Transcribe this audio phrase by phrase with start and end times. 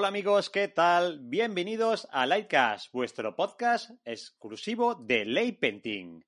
[0.00, 1.18] Hola amigos, ¿qué tal?
[1.20, 6.24] Bienvenidos a Lightcast, vuestro podcast exclusivo de Lay Painting.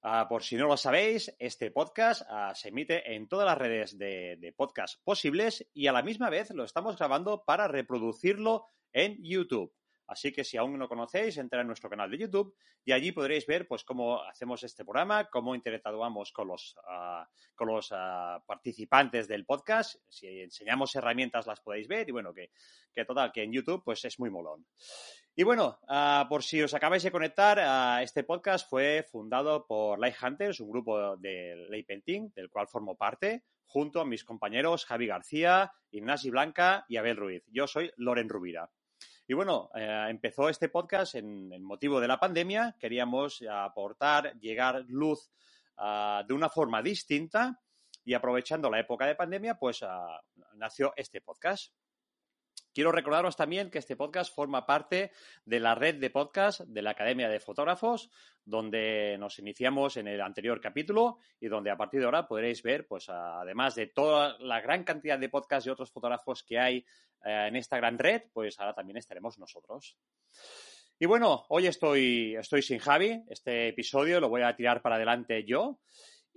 [0.00, 3.98] Ah, por si no lo sabéis, este podcast ah, se emite en todas las redes
[3.98, 9.18] de, de podcast posibles y a la misma vez lo estamos grabando para reproducirlo en
[9.20, 9.74] YouTube.
[10.06, 13.46] Así que si aún no conocéis, entra en nuestro canal de YouTube y allí podréis
[13.46, 19.26] ver pues cómo hacemos este programa, cómo interactuamos con los, ah, con los ah, participantes
[19.26, 19.96] del podcast.
[20.08, 22.50] Si enseñamos herramientas las podéis ver y bueno, que,
[22.92, 24.66] que total, que en YouTube pues es muy molón.
[25.34, 30.16] Y bueno, ah, por si os acabáis de conectar, este podcast fue fundado por Light
[30.22, 35.06] Hunters, un grupo de Ley Painting, del cual formo parte, junto a mis compañeros Javi
[35.06, 37.44] García, Ignasi Blanca y Abel Ruiz.
[37.48, 38.70] Yo soy Loren Rubira.
[39.28, 42.76] Y bueno, eh, empezó este podcast en, en, motivo de la pandemia.
[42.78, 45.30] Queríamos aportar, llegar luz
[45.78, 47.60] uh, de una forma distinta
[48.04, 49.86] y aprovechando la época de pandemia, pues uh,
[50.54, 51.72] nació este podcast.
[52.76, 55.10] Quiero recordaros también que este podcast forma parte
[55.46, 58.10] de la red de podcast de la Academia de Fotógrafos,
[58.44, 62.86] donde nos iniciamos en el anterior capítulo y donde a partir de ahora podréis ver,
[62.86, 66.84] pues además de toda la gran cantidad de podcasts y otros fotógrafos que hay
[67.24, 69.96] eh, en esta gran red, pues ahora también estaremos nosotros.
[70.98, 73.22] Y bueno, hoy estoy, estoy sin Javi.
[73.30, 75.80] Este episodio lo voy a tirar para adelante yo.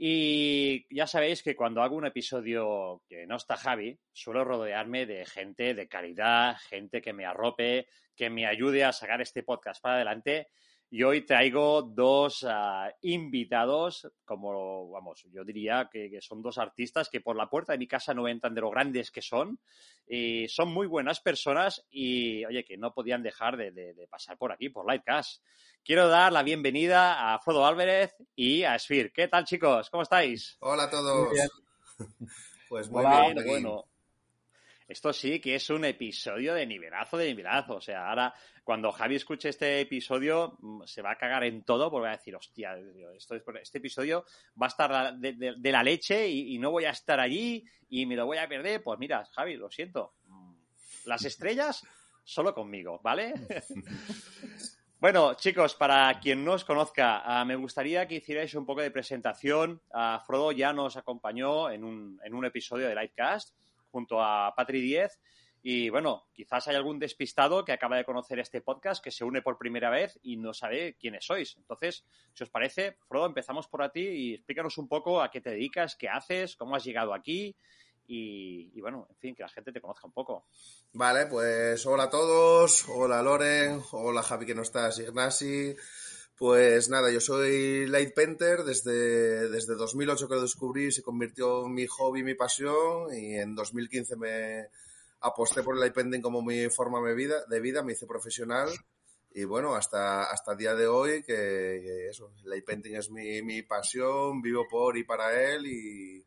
[0.02, 5.26] Y ya sabéis que cuando hago un episodio que no está Javi, suelo rodearme de
[5.26, 9.96] gente de calidad, gente que me arrope, que me ayude a sacar este podcast para
[9.96, 10.48] adelante.
[10.92, 17.10] Y hoy traigo dos uh, invitados, como, vamos, yo diría que, que, son dos artistas
[17.10, 19.60] que por la puerta de mi casa no entran de lo grandes que son.
[20.08, 24.38] Y son muy buenas personas y, oye, que no podían dejar de, de, de pasar
[24.40, 25.44] por aquí, por Lightcast.
[25.84, 29.12] Quiero dar la bienvenida a Frodo Álvarez y a Sphere.
[29.12, 29.92] ¿Qué tal, chicos?
[29.92, 30.58] ¿Cómo estáis?
[30.60, 31.28] Hola a todos.
[31.28, 31.50] Muy bien.
[32.70, 33.48] Pues muy Hola, bien.
[33.48, 33.89] bueno.
[34.90, 37.76] Esto sí que es un episodio de nivelazo de nivelazo.
[37.76, 38.34] O sea, ahora
[38.64, 42.18] cuando Javi escuche este episodio mm, se va a cagar en todo porque va a
[42.18, 42.76] decir, hostia,
[43.16, 44.26] esto es, este episodio
[44.60, 47.64] va a estar de, de, de la leche y, y, no voy a estar allí
[47.88, 48.82] y me lo voy a perder.
[48.82, 50.16] Pues mira, Javi, lo siento.
[51.06, 51.86] Las estrellas
[52.24, 53.34] solo conmigo, ¿vale?
[55.02, 58.92] Bueno, chicos, para quien no os conozca, uh, me gustaría que hicierais un poco de
[58.92, 59.82] presentación.
[59.94, 63.56] Uh, Frodo ya nos acompañó en un, en un episodio de Lightcast
[63.92, 65.20] junto a Patri 10.
[65.62, 69.42] Y bueno, quizás hay algún despistado que acaba de conocer este podcast, que se une
[69.42, 71.58] por primera vez y no sabe quiénes sois.
[71.58, 75.42] Entonces, si os parece, Frodo, empezamos por a ti y explícanos un poco a qué
[75.42, 77.58] te dedicas, qué haces, cómo has llegado aquí
[78.08, 80.48] y, y, bueno, en fin, que la gente te conozca un poco.
[80.94, 85.76] Vale, pues hola a todos, hola Loren, hola Javi que no estás, Ignasi.
[86.40, 91.74] Pues nada, yo soy Light Painter, desde, desde 2008 que lo descubrí, se convirtió en
[91.74, 94.70] mi hobby, mi pasión, y en 2015 me
[95.20, 98.70] aposté por el Light Painting como mi forma de vida, de vida me hice profesional,
[99.32, 103.62] y bueno, hasta, hasta día de hoy, que, eso, el Light Painting es mi, mi
[103.64, 106.26] pasión, vivo por y para él, y,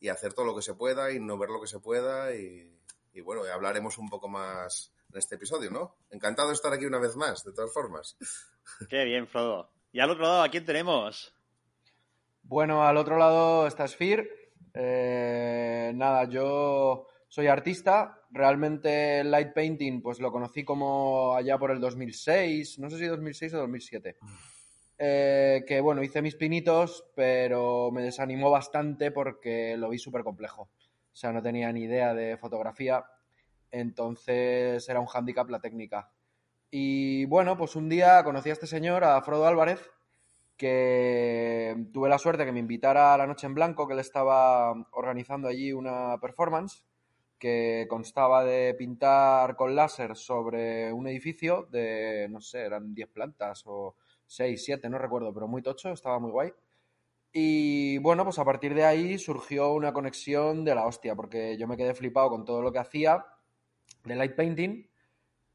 [0.00, 2.74] y hacer todo lo que se pueda, y no ver lo que se pueda, y,
[3.12, 5.96] y bueno, hablaremos un poco más en este episodio, ¿no?
[6.10, 8.16] Encantado de estar aquí una vez más, de todas formas.
[8.88, 9.70] Qué bien, Frodo.
[9.92, 11.34] Y al otro lado, ¿a quién tenemos?
[12.42, 14.28] Bueno, al otro lado está Sphere.
[14.74, 18.20] Eh, nada, yo soy artista.
[18.30, 23.06] Realmente el light painting, pues lo conocí como allá por el 2006, no sé si
[23.06, 24.16] 2006 o 2007.
[24.98, 30.62] Eh, que bueno, hice mis pinitos, pero me desanimó bastante porque lo vi súper complejo.
[30.62, 33.04] O sea, no tenía ni idea de fotografía,
[33.72, 36.12] entonces era un hándicap la técnica.
[36.70, 39.90] Y bueno, pues un día conocí a este señor, a Frodo Álvarez,
[40.56, 44.72] que tuve la suerte que me invitara a la Noche en Blanco, que él estaba
[44.92, 46.84] organizando allí una performance
[47.38, 53.64] que constaba de pintar con láser sobre un edificio de, no sé, eran 10 plantas
[53.66, 53.96] o
[54.26, 56.52] 6, 7, no recuerdo, pero muy tocho, estaba muy guay.
[57.32, 61.66] Y bueno, pues a partir de ahí surgió una conexión de la hostia, porque yo
[61.66, 63.26] me quedé flipado con todo lo que hacía
[64.04, 64.88] de light painting.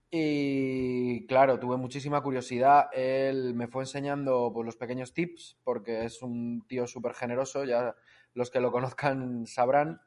[0.09, 2.89] Y claro, tuve muchísima curiosidad.
[2.93, 7.95] Él me fue enseñando pues, los pequeños tips, porque es un tío súper generoso, ya
[8.33, 10.01] los que lo conozcan sabrán.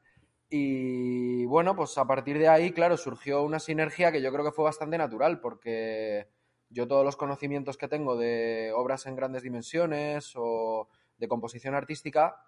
[0.48, 4.52] Y bueno, pues a partir de ahí, claro, surgió una sinergia que yo creo que
[4.52, 6.28] fue bastante natural, porque
[6.70, 10.88] yo todos los conocimientos que tengo de obras en grandes dimensiones o
[11.18, 12.42] de composición artística,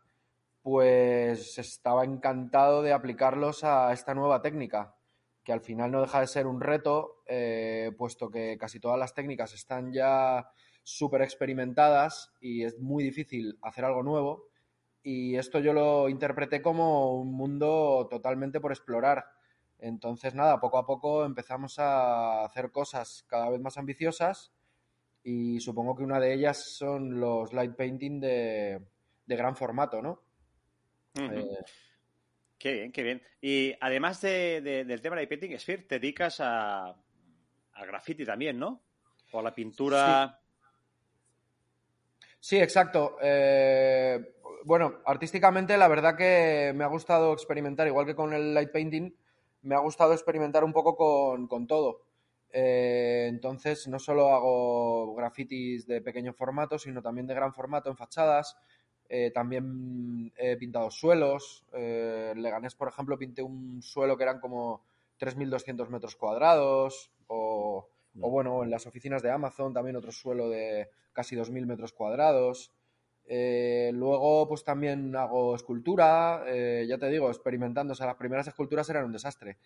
[0.62, 4.96] pues estaba encantado de aplicarlos a esta nueva técnica,
[5.44, 9.14] que al final no deja de ser un reto, eh, puesto que casi todas las
[9.14, 10.50] técnicas están ya
[10.82, 14.48] súper experimentadas y es muy difícil hacer algo nuevo.
[15.02, 19.24] Y esto yo lo interpreté como un mundo totalmente por explorar.
[19.78, 24.52] Entonces, nada, poco a poco empezamos a hacer cosas cada vez más ambiciosas
[25.24, 28.80] y supongo que una de ellas son los light painting de,
[29.26, 30.20] gran formato, ¿no?
[31.14, 31.58] Eh,
[32.62, 33.22] qué bien, qué bien.
[33.40, 38.80] Y además del tema de painting, Sphere, te dedicas a, a graffiti también, ¿no?
[39.32, 40.38] O la pintura.
[42.38, 43.16] Sí, exacto.
[43.20, 48.70] Eh, bueno, artísticamente la verdad que me ha gustado experimentar, igual que con el light
[48.70, 49.12] painting,
[49.62, 50.94] me ha gustado experimentar un poco
[51.48, 52.02] con, todo.
[52.52, 57.96] Eh, entonces, no solo hago grafitis de pequeño formato, sino también de gran formato en
[57.96, 58.56] fachadas.
[59.08, 61.64] Eh, también he pintado suelos.
[61.72, 64.82] Eh, Leganés, por ejemplo, pinté un suelo que eran como
[65.20, 67.10] 3.200 metros cuadrados.
[67.26, 67.88] O,
[68.20, 72.72] o, bueno, en las oficinas de Amazon también otro suelo de casi 2.000 metros cuadrados.
[73.26, 77.92] Eh, luego, pues también hago escultura, eh, ya te digo, experimentando.
[77.92, 79.58] O sea, las primeras esculturas eran un desastre.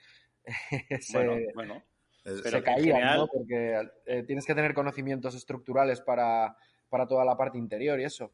[1.00, 1.82] se, bueno,
[2.24, 3.26] se caían, ¿no?
[3.26, 6.56] Porque eh, tienes que tener conocimientos estructurales para,
[6.88, 8.32] para toda la parte interior y eso.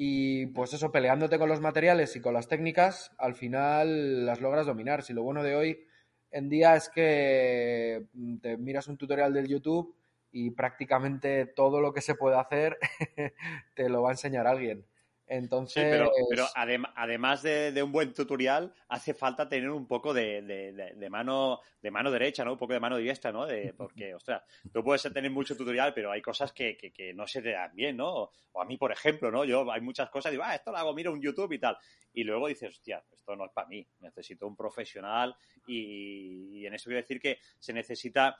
[0.00, 4.64] Y pues eso, peleándote con los materiales y con las técnicas, al final las logras
[4.64, 5.02] dominar.
[5.02, 5.86] Si lo bueno de hoy
[6.30, 9.96] en día es que mm, te miras un tutorial del YouTube
[10.30, 12.78] y prácticamente todo lo que se puede hacer
[13.74, 14.86] te lo va a enseñar alguien.
[15.28, 15.84] Entonces...
[15.90, 21.90] pero, pero además de, un buen tutorial, hace falta tener un poco de, mano de
[21.90, 22.52] mano derecha, ¿no?
[22.52, 23.46] Un poco de mano diestra, ¿no?
[23.46, 24.42] De, porque, ostras,
[24.72, 26.76] tú puedes tener mucho tutorial, pero hay cosas que,
[27.14, 28.30] no se te dan bien, ¿no?
[28.52, 29.44] O, a mí, por ejemplo, ¿no?
[29.44, 31.76] Yo hay muchas cosas, digo, ah, esto lo hago, mira un YouTube y tal.
[32.12, 35.36] Y luego dices, hostia, esto no es para mí, necesito un profesional
[35.66, 38.36] y, y en eso quiero decir que se necesita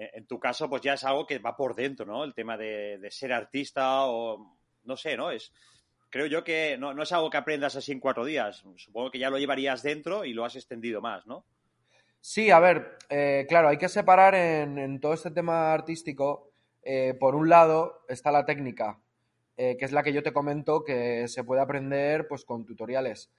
[0.00, 2.24] eh, en tu caso, pues ya es algo que va por dentro, ¿no?
[2.24, 5.30] El tema de, ser artista o no sé, ¿no?
[5.30, 5.52] Es
[6.10, 8.64] creo yo que no, es algo que aprendas así en cuatro días.
[8.76, 11.44] Supongo que ya lo llevarías dentro y lo has extendido más, ¿no?
[12.20, 16.52] Sí, a ver, eh, claro, hay que separar en, todo este tema artístico.
[16.82, 18.98] Eh, por un lado está la técnica,
[19.56, 23.30] que es la que yo te comento que se puede aprender pues con tutoriales.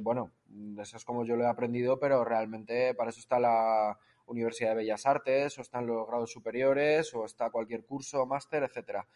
[0.00, 0.32] bueno,
[0.80, 4.76] eso es como yo lo he aprendido, pero realmente para eso está la, Universidad de
[4.76, 9.06] Bellas Artes, o están los grados superiores, o está cualquier curso, máster, etcétera.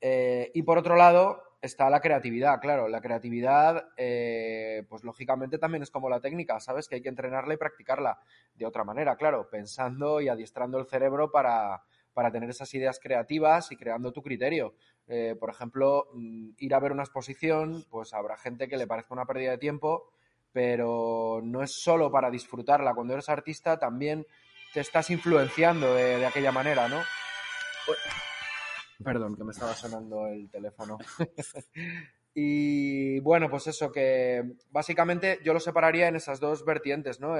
[0.00, 5.82] Eh, y por otro lado está la creatividad, claro, la creatividad, eh, pues lógicamente también
[5.82, 6.88] es como la técnica, ¿sabes?
[6.88, 8.20] Que hay que entrenarla y practicarla
[8.54, 11.82] de otra manera, claro, pensando y adiestrando el cerebro para,
[12.32, 14.74] tener esas ideas creativas y creando tu criterio.
[15.06, 19.14] Eh, por ejemplo, mm, ir a ver una exposición, pues habrá gente que le parezca
[19.14, 20.10] una pérdida de tiempo,
[20.52, 22.94] pero no es solo para disfrutarla.
[22.94, 24.26] Cuando eres artista también
[24.74, 27.00] te estás influenciando de, aquella manera, ¿no?
[29.02, 30.98] Perdón, que me estaba sonando el teléfono.
[32.34, 37.34] y bueno, pues eso, que básicamente yo lo separaría en esas dos vertientes, ¿no?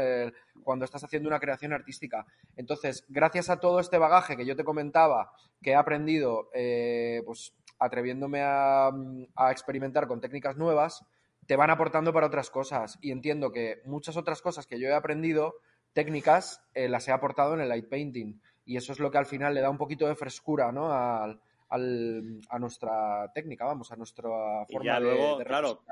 [0.62, 2.26] cuando estás haciendo una creación artística.
[2.56, 5.32] Entonces, gracias a todo este bagaje que yo te comentaba,
[5.62, 8.90] que he aprendido, eh, pues atreviéndome a,
[9.36, 11.04] a experimentar con técnicas nuevas,
[11.46, 12.98] te van aportando para otras cosas.
[13.00, 15.54] Y entiendo que muchas otras cosas que yo he aprendido
[15.92, 19.26] técnicas eh, las he aportado en el light painting y eso es lo que al
[19.26, 20.92] final le da un poquito de frescura ¿no?
[20.92, 24.28] al, a nuestra técnica, vamos, a nuestra
[24.66, 25.82] forma y ya luego, claro,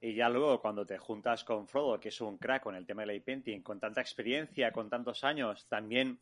[0.00, 3.02] y ya luego cuando te juntas con Frodo, que es un crack con el tema
[3.02, 6.18] del light painting, con tanta experiencia, con tantos años, también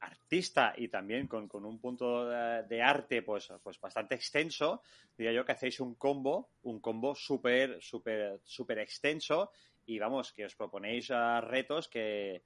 [0.00, 4.82] artista y también con, un punto de, arte pues, pues bastante extenso,
[5.16, 9.52] diría yo que hacéis un combo, un combo súper, súper, súper extenso
[9.86, 11.08] y vamos, que os proponéis
[11.42, 12.42] retos que,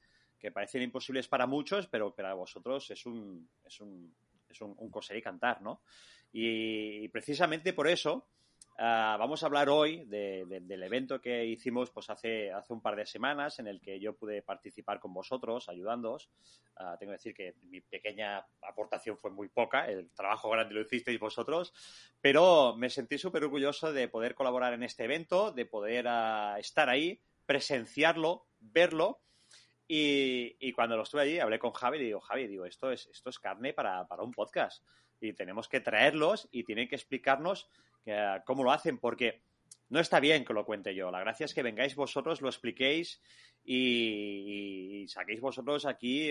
[0.53, 4.15] parecen imposibles para muchos, pero para vosotros es un, es un,
[4.55, 5.83] es un, coser y cantar, ¿no?
[6.33, 8.27] Y, precisamente por eso
[8.79, 13.07] ah, vamos a hablar hoy del evento que hicimos pues hace, hace un par de
[13.07, 16.31] semanas en el que yo pude participar con vosotros, ayudándoos.
[16.77, 20.81] Ah, tengo que decir que mi pequeña aportación fue muy poca, el trabajo grande lo
[20.81, 21.73] hicisteis vosotros,
[22.21, 26.89] pero me sentí súper orgulloso de poder colaborar en este evento, de poder ah, estar
[26.89, 29.21] ahí, presenciarlo, verlo.
[29.87, 33.31] Y, cuando lo estuve allí, hablé con Javi y digo, Javi, digo, esto es, esto
[33.31, 34.83] es carne para, un podcast.
[35.21, 37.69] Y tenemos que traerlos y tienen que explicarnos
[38.07, 39.43] eh, cómo lo hacen, porque
[39.91, 41.11] no está bien que lo cuente yo.
[41.11, 43.21] La gracia es que vengáis vosotros, lo expliquéis
[43.65, 46.31] y, saquéis vosotros aquí,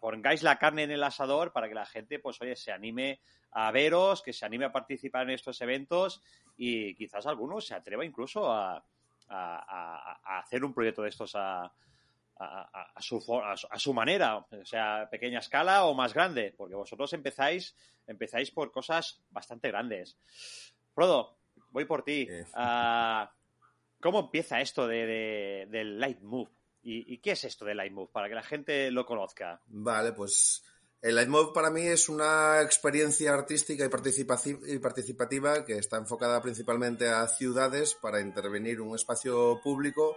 [0.00, 3.20] pongáis la carne en el asador para que la gente, pues oye, se anime
[3.52, 6.20] a veros, que se anime a participar en estos eventos
[6.56, 8.84] y quizás algunos se atreva incluso a,
[9.28, 11.72] a, hacer un proyecto de estos a,
[13.00, 17.74] su, a, su, manera, o sea, pequeña escala o más grande, porque vosotros empezáis,
[18.06, 20.18] empezáis por cosas bastante grandes.
[20.94, 21.38] Frodo,
[21.70, 22.28] voy por ti.
[22.54, 23.32] Ah,
[24.00, 26.50] ¿Cómo empieza esto de, del Light Move?
[26.82, 28.10] ¿Y, qué es esto de Lightmove?
[28.10, 29.60] Para que la gente lo conozca.
[29.66, 30.64] Vale, pues
[31.02, 37.26] el Lightmove para mí es una experiencia artística y participativa que está enfocada principalmente a
[37.28, 40.16] ciudades para intervenir en un espacio público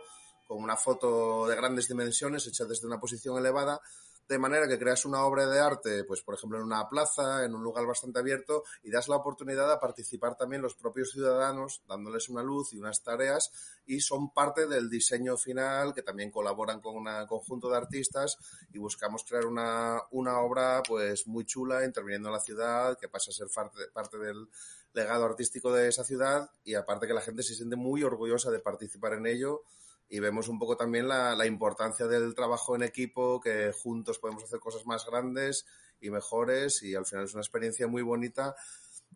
[0.52, 3.80] con una foto de grandes dimensiones hecha desde una posición elevada
[4.28, 7.56] de manera que creas una obra de arte, pues por ejemplo en una plaza, en
[7.56, 12.28] un lugar bastante abierto, y das la oportunidad de participar también los propios ciudadanos, dándoles
[12.28, 13.50] una luz y unas tareas,
[13.86, 18.38] y son parte del diseño final, que también colaboran con un conjunto de artistas,
[18.74, 23.32] y buscamos crear una, una obra pues muy chula, interviniendo en la ciudad, que pasa
[23.32, 24.50] a ser parte, parte del
[24.94, 28.60] legado artístico de esa ciudad, y aparte que la gente se siente muy orgullosa de
[28.60, 29.64] participar en ello,
[30.12, 34.44] y vemos un poco también la, la, importancia del trabajo en equipo, que juntos podemos
[34.44, 35.66] hacer cosas más grandes
[36.02, 38.54] y mejores y al final es una experiencia muy bonita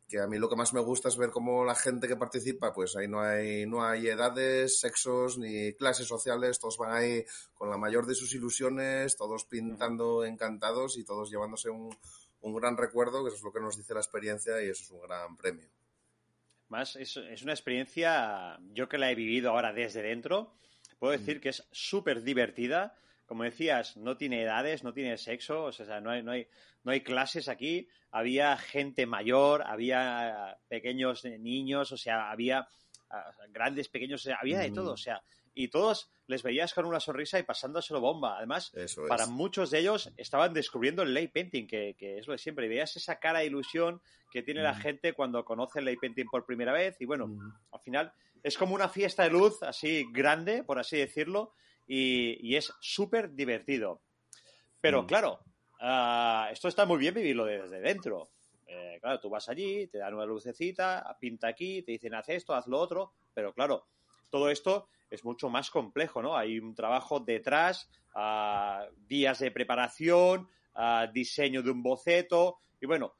[0.07, 2.73] que a mí lo que más me gusta es ver cómo la gente que participa,
[2.73, 7.69] pues ahí no hay, no hay edades, sexos ni clases sociales, todos van ahí con
[7.69, 11.93] la mayor de sus ilusiones, todos pintando encantados y todos llevándose un,
[12.41, 14.91] un gran recuerdo, que eso es lo que nos dice la experiencia y eso es
[14.91, 15.67] un gran premio.
[16.69, 20.53] Más, es, es una experiencia, yo que la he vivido ahora desde dentro,
[20.99, 21.19] puedo mm.
[21.19, 22.95] decir que es súper divertida.
[23.25, 26.47] Como decías, no tiene edades, no tiene sexo, o sea, no hay, no hay,
[26.83, 27.87] no hay clases aquí.
[28.11, 32.67] Había gente mayor, había pequeños niños, o sea, había
[33.09, 35.23] ah, grandes, pequeños, había de todo, o sea,
[35.55, 38.37] y todos les veías con una sonrisa y pasándoselo bomba.
[38.37, 38.73] Además,
[39.07, 42.65] para muchos de ellos estaban descubriendo el lay painting, que, es lo de siempre.
[42.65, 46.25] Y veías esa cara de ilusión que tiene la gente cuando conoce el lay painting
[46.25, 46.97] por primera vez.
[46.99, 47.29] Y bueno,
[47.71, 48.13] al final
[48.45, 51.53] es como una fiesta de luz así grande, por así decirlo,
[51.87, 54.03] y, es súper divertido.
[54.79, 55.05] Pero mm.
[55.07, 55.39] claro,
[55.81, 58.29] ah, esto está muy bien vivirlo desde dentro.
[58.67, 62.53] Eh, claro, tú vas allí, te dan una lucecita, pinta aquí, te dicen haz esto,
[62.53, 63.87] haz lo otro, pero claro,
[64.29, 66.37] todo esto es mucho más complejo, ¿no?
[66.37, 73.15] Hay un trabajo detrás, ah, días de preparación, ah, diseño de un boceto, y bueno,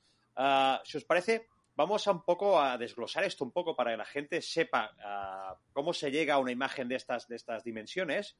[0.83, 4.05] si os parece, vamos a un poco a desglosar esto un poco para que la
[4.05, 8.37] gente sepa ah, cómo se llega a una imagen de estas, de estas dimensiones.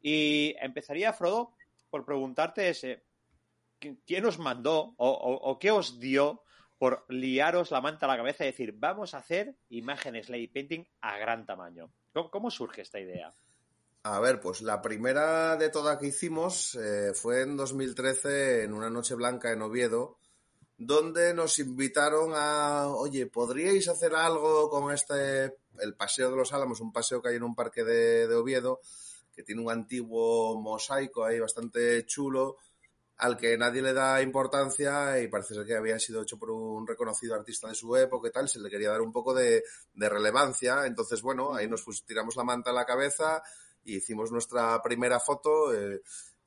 [0.00, 1.52] Y empezaría, Frodo,
[1.90, 3.04] por preguntarte ese,
[4.06, 6.42] ¿quién os mandó o, qué os dio
[6.78, 10.84] por liaros la manta a la cabeza y decir, vamos a hacer imágenes lay painting
[11.00, 11.90] a gran tamaño?
[12.12, 13.32] ¿Cómo, surge esta idea?
[14.02, 18.88] A ver, pues la primera de todas que hicimos eh, fue en 2013, en una
[18.88, 20.18] noche blanca en Oviedo,
[20.78, 26.80] donde nos invitaron a, oye, ¿podríais hacer algo con este, el Paseo de los Álamos,
[26.80, 28.80] un paseo que hay en un parque de, Oviedo,
[29.34, 32.58] que tiene un antiguo mosaico ahí bastante chulo,
[33.18, 36.86] al que nadie le da importancia y parece ser que había sido hecho por un
[36.86, 39.62] reconocido artista de su época y tal, se le quería dar un poco de,
[39.94, 40.84] relevancia.
[40.84, 43.42] Entonces, bueno, ahí nos tiramos la manta a la cabeza
[43.82, 45.72] y hicimos nuestra primera foto.
[45.72, 46.02] Eh,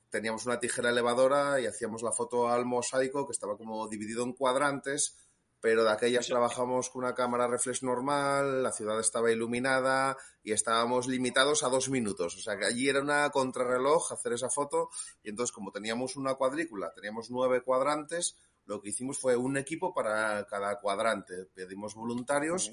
[0.10, 4.34] teníamos una tijera elevadora y hacíamos la foto al mosaico que estaba como dividido en
[4.34, 5.18] cuadrantes,
[5.62, 11.08] pero de aquellas trabajamos con una cámara reflex normal, la ciudad estaba iluminada y estábamos
[11.08, 12.38] limitados a dos minutos.
[12.38, 14.90] O sea que allí era una contrarreloj hacer esa foto
[15.22, 19.94] y entonces como teníamos una cuadrícula, teníamos nueve cuadrantes, lo que hicimos fue un equipo
[19.94, 21.48] para cada cuadrante.
[21.54, 22.72] Pedimos voluntarios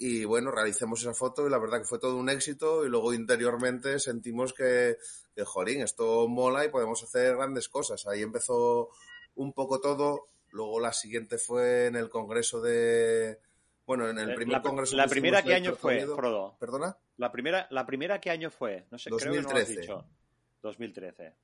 [0.00, 3.12] y bueno, realicemos esa foto y la verdad que fue todo un éxito y luego
[3.12, 4.96] interiormente sentimos que,
[5.34, 8.06] que jorín, esto mola y podemos hacer grandes cosas.
[8.06, 8.88] Ahí empezó
[9.34, 13.40] un poco todo, luego la siguiente fue en el congreso de...
[13.84, 14.96] Bueno, en el eh, primer congreso...
[14.96, 16.56] La primera qué año fue, Frodo?
[16.58, 16.96] ¿Perdona?
[17.18, 18.86] La primera, la primera qué año fue?
[18.90, 19.18] No sé, 2013.
[19.20, 20.06] creo que no lo has dicho.
[20.62, 21.34] 2013.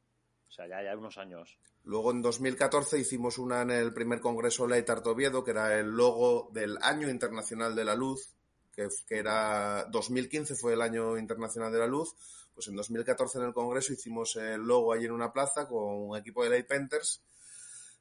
[0.48, 1.58] O sea, ya, hay unos años.
[1.84, 6.48] Luego en 2014 hicimos una en el primer congreso Ley Oviedo, que era el logo
[6.52, 8.35] del Año Internacional de la Luz,
[8.76, 12.14] que, era 2015 fue el año internacional de la luz,
[12.54, 16.16] pues en 2014 en el Congreso hicimos el logo ahí en una plaza con un
[16.16, 17.22] equipo de Light Painters.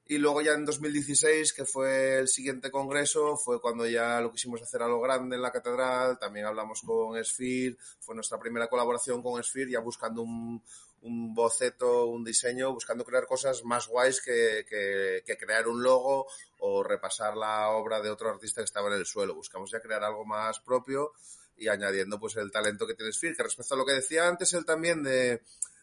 [0.07, 4.61] Y luego ya en 2016, que fue el siguiente congreso, fue cuando ya lo quisimos
[4.61, 9.23] hacer a lo grande en la catedral, también hablamos con Sphere, fue nuestra primera colaboración
[9.23, 10.61] con Sphere, ya buscando un,
[11.05, 16.27] un boceto, un diseño, buscando crear cosas más guays que, que, crear un logo
[16.59, 19.35] o repasar la obra de otro artista que estaba en el suelo.
[19.35, 21.13] Buscamos ya crear algo más propio
[21.57, 24.53] y añadiendo pues el talento que tiene Sphere, que respecto a lo que decía antes
[24.53, 25.41] él también de,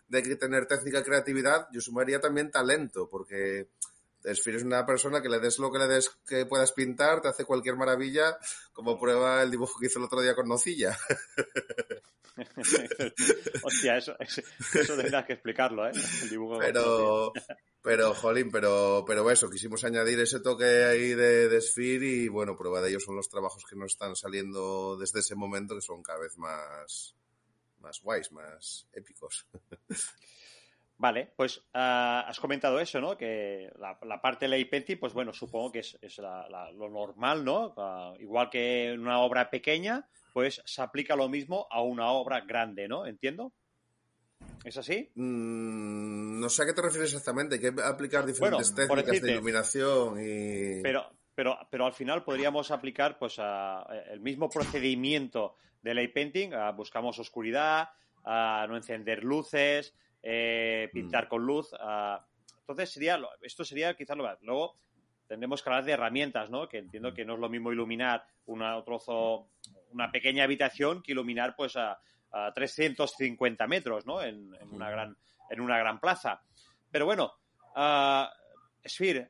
[0.08, 3.68] de tener técnica y creatividad, yo sumaría también talento, porque
[4.24, 7.28] Sphere es una persona que le des lo que le des que puedas pintar, te
[7.28, 8.38] hace cualquier maravilla,
[8.72, 10.96] como prueba el dibujo que hizo el otro día con Nocilla.
[13.62, 15.92] Hostia, eso, eso, tendrás que explicarlo, ¿eh?
[16.22, 17.32] El dibujo pero,
[17.82, 22.56] pero, jolín, pero, pero eso, quisimos añadir ese toque ahí de, de Sphere y bueno,
[22.56, 26.02] prueba de ello son los trabajos que nos están saliendo desde ese momento, que son
[26.02, 27.14] cada vez más,
[27.80, 29.46] más guays, más épicos.
[31.02, 33.18] Vale, pues ah, has comentado eso, ¿no?
[33.18, 35.98] Que la, parte de ley painting, pues bueno, supongo que es,
[36.76, 37.74] lo normal, ¿no?
[37.76, 42.42] Ah, igual que en una obra pequeña, pues se aplica lo mismo a una obra
[42.42, 43.04] grande, ¿no?
[43.04, 43.52] ¿Entiendo?
[44.62, 45.10] ¿Es así?
[45.16, 50.82] Mm, no sé a qué te refieres exactamente, que aplicar diferentes técnicas de iluminación y...
[50.82, 57.18] Pero, pero, pero al final podríamos aplicar pues el mismo procedimiento de light painting, buscamos
[57.18, 57.88] oscuridad,
[58.24, 61.28] no encender luces, eh, pintar mm.
[61.28, 61.70] con luz.
[62.60, 64.76] entonces sería, esto sería quizás lo Luego
[65.26, 66.68] tendremos que hablar de herramientas, ¿no?
[66.68, 67.14] Que entiendo mm.
[67.14, 69.48] que no es lo mismo iluminar una trozo,
[69.90, 71.98] una pequeña habitación que iluminar pues a,
[72.54, 74.22] 350 metros, ¿no?
[74.22, 75.16] En, una gran,
[75.50, 76.42] en una gran plaza.
[76.90, 77.34] Pero bueno,
[77.76, 78.24] uh,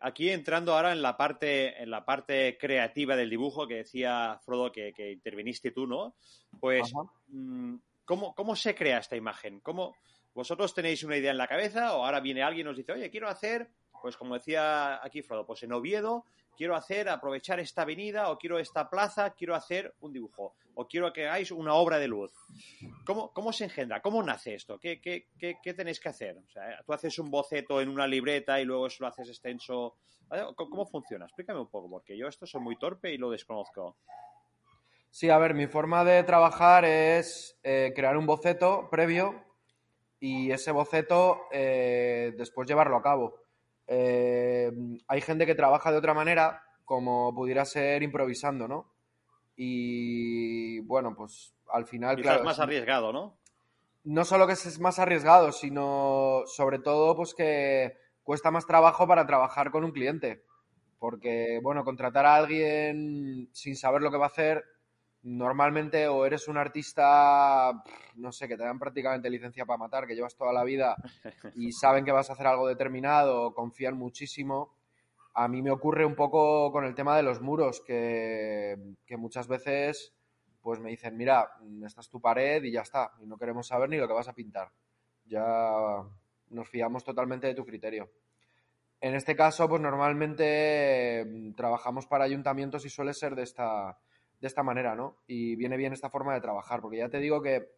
[0.00, 4.70] aquí entrando ahora en la parte, en la parte creativa del dibujo que decía Frodo
[4.70, 6.14] que, interviniste tú, ¿no?
[6.60, 6.92] Pues,
[7.28, 9.60] mm, ¿cómo, ¿cómo, se crea esta imagen?
[9.60, 9.94] ¿Cómo,
[10.34, 13.10] ¿Vosotros tenéis una idea en la cabeza o ahora viene alguien y nos dice, oye,
[13.10, 13.68] quiero hacer,
[14.00, 16.24] pues como decía aquí Frodo, pues en Oviedo
[16.56, 21.12] quiero hacer, aprovechar esta avenida o quiero esta plaza, quiero hacer un dibujo o quiero
[21.12, 22.32] que hagáis una obra de luz.
[23.04, 24.00] ¿Cómo, cómo se engendra?
[24.00, 24.78] ¿Cómo nace esto?
[24.78, 26.38] ¿Qué, qué, qué, tenéis que hacer?
[26.38, 29.96] O sea, tú haces un boceto en una libreta y luego eso lo haces extenso.
[30.56, 31.26] ¿Cómo funciona?
[31.26, 33.96] Explícame un poco, porque yo esto soy muy torpe y lo desconozco.
[35.10, 39.44] Sí, a ver, mi forma de trabajar es eh, crear un boceto previo
[40.22, 43.40] y ese boceto eh, después llevarlo a cabo.
[43.88, 44.70] Eh,
[45.08, 48.94] hay gente que trabaja de otra manera, como pudiera ser improvisando, ¿no?
[49.56, 53.36] Y bueno, pues al final, Quizás es más arriesgado, ¿no?
[54.04, 59.26] No solo que es más arriesgado, sino sobre todo pues que cuesta más trabajo para
[59.26, 60.44] trabajar con un cliente.
[61.00, 64.64] Porque, bueno, contratar a alguien sin saber lo que va a hacer
[65.22, 67.82] normalmente o eres un artista,
[68.16, 70.96] no sé, que te dan prácticamente licencia para matar, que llevas toda la vida
[71.54, 74.74] y saben que vas a hacer algo determinado, confían muchísimo.
[75.34, 78.76] A mí me ocurre un poco con el tema de los muros, que,
[79.16, 80.14] muchas veces
[80.60, 81.50] pues me dicen, mira,
[81.84, 84.28] esta es tu pared y ya está, y no queremos saber ni lo que vas
[84.28, 84.70] a pintar.
[85.24, 85.44] Ya
[86.50, 88.10] nos fiamos totalmente de tu criterio.
[89.00, 93.98] En este caso, pues normalmente mm, trabajamos para ayuntamientos y suele ser de esta,
[94.42, 95.18] de esta manera, ¿no?
[95.28, 97.70] Y viene bien esta forma de trabajar, porque ya te digo que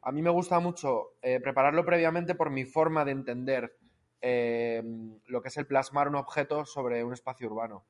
[0.00, 3.76] a mí me gusta mucho eh, prepararlo previamente por mi forma de entender
[4.22, 4.82] eh,
[5.26, 7.84] lo que es el plasmar un objeto sobre un espacio urbano.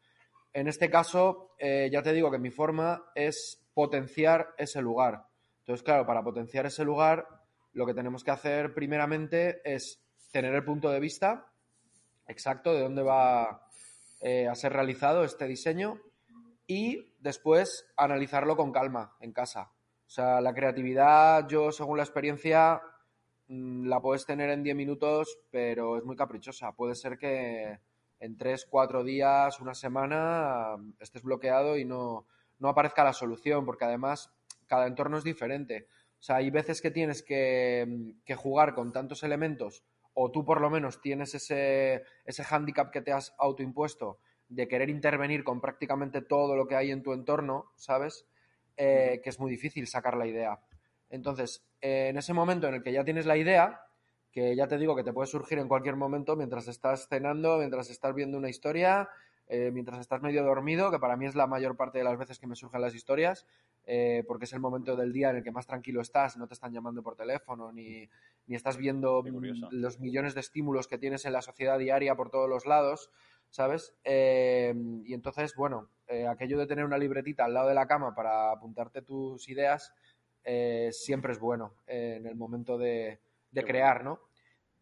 [0.52, 5.26] En este caso, eh, ya te digo que mi forma es potenciar ese lugar.
[5.60, 7.28] Entonces, claro, para potenciar ese lugar,
[7.74, 11.46] lo que tenemos que hacer primeramente es tener el punto de vista
[12.26, 13.62] exacto de dónde va
[14.50, 16.00] a ser realizado este diseño
[16.66, 19.72] y después analizarlo con calma en casa.
[20.06, 22.80] O sea, la creatividad, yo según la experiencia,
[23.48, 26.72] mm, la puedes tener en 10 minutos, pero es muy caprichosa.
[26.72, 27.80] Puede ser que
[28.20, 32.26] en 3, 4 días, una semana, estés bloqueado y no,
[32.58, 34.32] no aparezca la solución, porque además
[34.66, 35.88] cada entorno es diferente.
[36.18, 40.60] O sea, hay veces que tienes que, que jugar con tantos elementos, o tú por
[40.60, 46.22] lo menos tienes ese, ese hándicap que te has autoimpuesto de querer intervenir con prácticamente
[46.22, 48.26] todo lo que hay en tu entorno, ¿sabes?
[48.76, 50.60] Eh, que es muy difícil sacar la idea.
[51.08, 53.80] Entonces, eh, en ese momento en el que ya tienes la idea,
[54.30, 57.88] que ya te digo que te puede surgir en cualquier momento mientras estás cenando, mientras
[57.88, 59.08] estás viendo una historia,
[59.48, 62.38] eh, mientras estás medio dormido, que para mí es la mayor parte de las veces
[62.38, 63.46] que me surgen las historias,
[64.26, 66.72] porque es el momento del día en el que más tranquilo estás, no te están
[66.72, 68.10] llamando por teléfono, ni,
[68.46, 69.22] ni estás viendo
[69.70, 73.10] los millones de estímulos que tienes en la sociedad diaria por todos los lados.
[73.50, 73.94] ¿Sabes?
[74.04, 78.14] Eh, y entonces, bueno, eh, aquello de tener una libretita al lado de la cama
[78.14, 79.92] para apuntarte tus ideas
[80.44, 83.20] eh, siempre es bueno en el momento de,
[83.66, 84.20] crear, ¿no?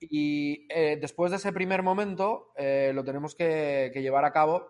[0.01, 0.67] Y
[1.01, 4.69] después de ese primer momento lo tenemos que, llevar a cabo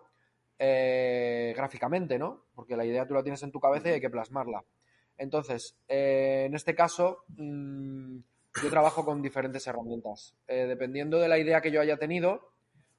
[0.59, 2.45] gráficamente, ¿no?
[2.53, 4.63] Porque la idea tú la tienes en tu cabeza y hay que plasmarla.
[5.17, 8.19] Entonces, en este caso, mm,
[8.61, 10.35] yo trabajo con diferentes herramientas.
[10.47, 12.54] dependiendo de la idea que yo haya tenido,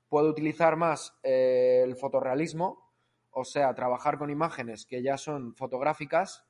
[0.09, 2.93] Puedo utilizar más eh, el fotorrealismo,
[3.31, 6.45] o sea, trabajar con imágenes que ya son fotográficas.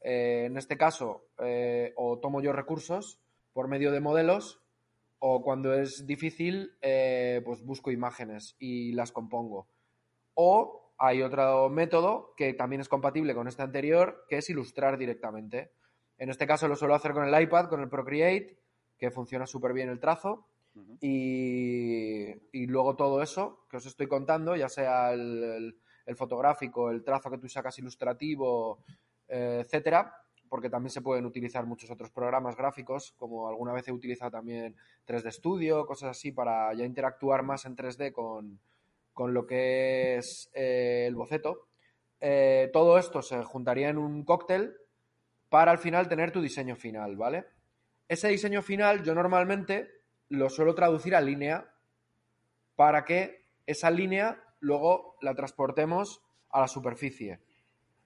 [0.00, 3.20] Eh, en este caso, eh, o tomo yo recursos
[3.52, 4.62] por medio de modelos,
[5.18, 9.66] o cuando es difícil, pues busco imágenes y las compongo.
[10.34, 15.72] O hay otro método que también es compatible con este anterior, que es ilustrar directamente.
[16.18, 18.58] En este caso lo suelo hacer con el iPad, con el Procreate,
[18.98, 20.46] que funciona súper bien el trazo
[21.00, 25.76] y, luego todo eso que os estoy contando, ya sea el,
[26.14, 28.84] fotográfico, el trazo que tú sacas ilustrativo,
[29.28, 30.12] eh, etcétera,
[30.48, 34.76] porque también se pueden utilizar muchos otros programas gráficos, como alguna vez he utilizado también
[35.06, 38.60] 3D Studio, cosas así, para ya interactuar más en 3D con,
[39.32, 41.68] lo que es eh, el boceto.
[42.20, 44.76] Eh, todo esto se juntaría en un cóctel
[45.48, 47.46] para al final tener tu diseño final, ¿vale?
[48.08, 49.90] Ese diseño final yo normalmente
[50.28, 51.72] lo suelo traducir a línea
[52.74, 57.40] para que esa línea luego la transportemos a la superficie.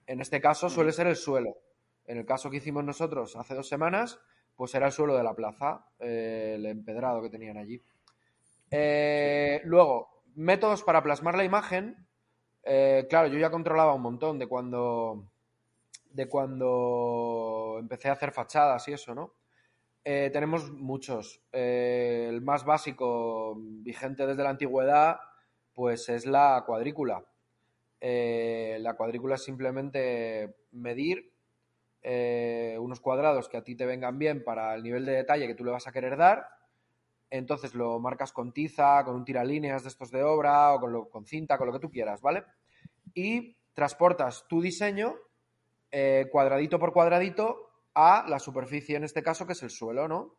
[0.07, 1.57] En este caso suele ser el suelo.
[2.05, 4.19] En el caso que hicimos nosotros hace dos semanas,
[4.55, 7.81] pues era el suelo de la plaza, eh, el empedrado que tenían allí.
[8.69, 12.07] Eh, luego, métodos para plasmar la imagen.
[12.63, 15.31] Eh, claro, yo ya controlaba un montón de cuando,
[16.11, 19.33] de cuando empecé a hacer fachadas y eso, ¿no?
[20.03, 21.41] Tenemos muchos.
[21.51, 25.17] el más básico, vigente desde la antigüedad,
[25.73, 27.23] pues es la cuadrícula.
[28.01, 31.31] la cuadrícula es simplemente medir
[32.03, 35.53] eh, unos cuadrados que a ti te vengan bien para el nivel de detalle que
[35.53, 36.47] tú le vas a querer dar.
[37.29, 41.25] Entonces lo marcas con tiza, con un tiralíneas de estos de obra o con, con
[41.25, 42.43] cinta, con lo que tú quieras, ¿vale?
[43.13, 45.15] Y transportas tu diseño
[45.91, 50.35] eh, cuadradito por cuadradito a la superficie, en este caso, que es el suelo, ¿no?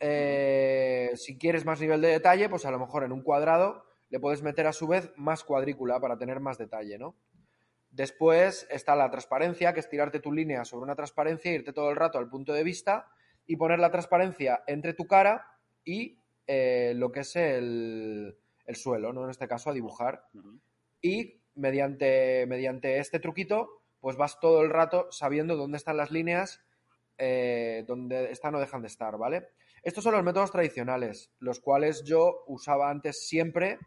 [0.00, 4.18] Eh, si quieres más nivel de detalle, pues a lo mejor en un cuadrado le
[4.18, 7.16] puedes meter a su vez más cuadrícula para tener más detalle, ¿no?
[7.90, 11.96] Después está la transparencia, que es tirarte tu línea sobre una transparencia, irte todo el
[11.96, 13.08] rato al punto de vista
[13.46, 18.36] y poner la transparencia entre tu cara y eh, lo que es el,
[18.74, 19.24] suelo, ¿no?
[19.24, 20.24] En este caso, a dibujar.
[21.02, 26.62] Y mediante, mediante este truquito, pues vas todo el rato sabiendo dónde están las líneas,
[27.18, 29.48] eh, dónde están o dejan de estar, ¿vale?
[29.82, 33.78] Estos son los métodos tradicionales, los cuales yo usaba antes siempre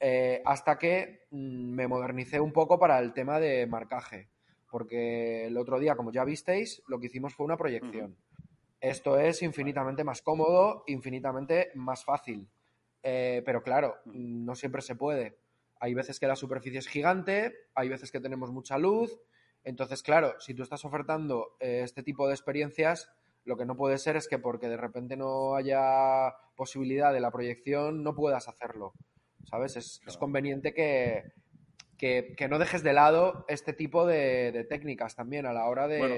[0.00, 4.28] eh, hasta que mm, me modernicé un poco para el tema de marcaje,
[4.70, 8.16] porque el otro día, como ya visteis, lo que hicimos fue una proyección.
[8.80, 12.46] Esto es infinitamente más cómodo, infinitamente más fácil.
[13.02, 15.38] Eh, pero claro, no siempre se puede.
[15.80, 19.18] Hay veces que la superficie es gigante, hay veces que tenemos mucha luz.
[19.64, 23.10] Entonces, claro, si tú estás ofertando eh, este tipo de experiencias,
[23.44, 27.30] lo que no puede ser es que porque de repente no haya posibilidad de la
[27.30, 28.94] proyección, no puedas hacerlo.
[29.44, 29.76] ¿sabes?
[29.76, 31.32] Es, conveniente que,
[31.98, 35.98] que, no dejes de lado este tipo de, técnicas también a la hora de...
[35.98, 36.14] Bueno,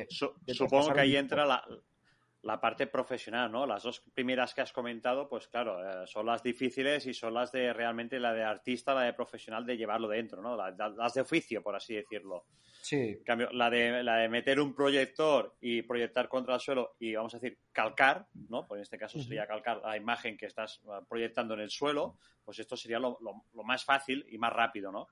[0.49, 1.65] supongo que ahí entra la,
[2.47, 3.67] la, parte profesional, ¿no?
[3.67, 7.53] Las dos primeras que has comentado, pues claro, eh, son las difíciles y son las
[7.53, 10.57] de realmente la de artista, la de profesional de llevarlo dentro, ¿no?
[10.57, 12.47] las de oficio, por así decirlo.
[12.87, 13.17] Sí.
[13.19, 17.17] En cambio, la de, la de meter un proyector y proyectar contra el suelo y,
[17.17, 18.65] vamos a decir, calcar, ¿no?
[18.65, 22.17] Pues en este caso sería calcar la imagen que estás uh, proyectando en el suelo,
[22.45, 23.19] pues esto sería lo,
[23.65, 25.09] más fácil y más rápido, ¿no?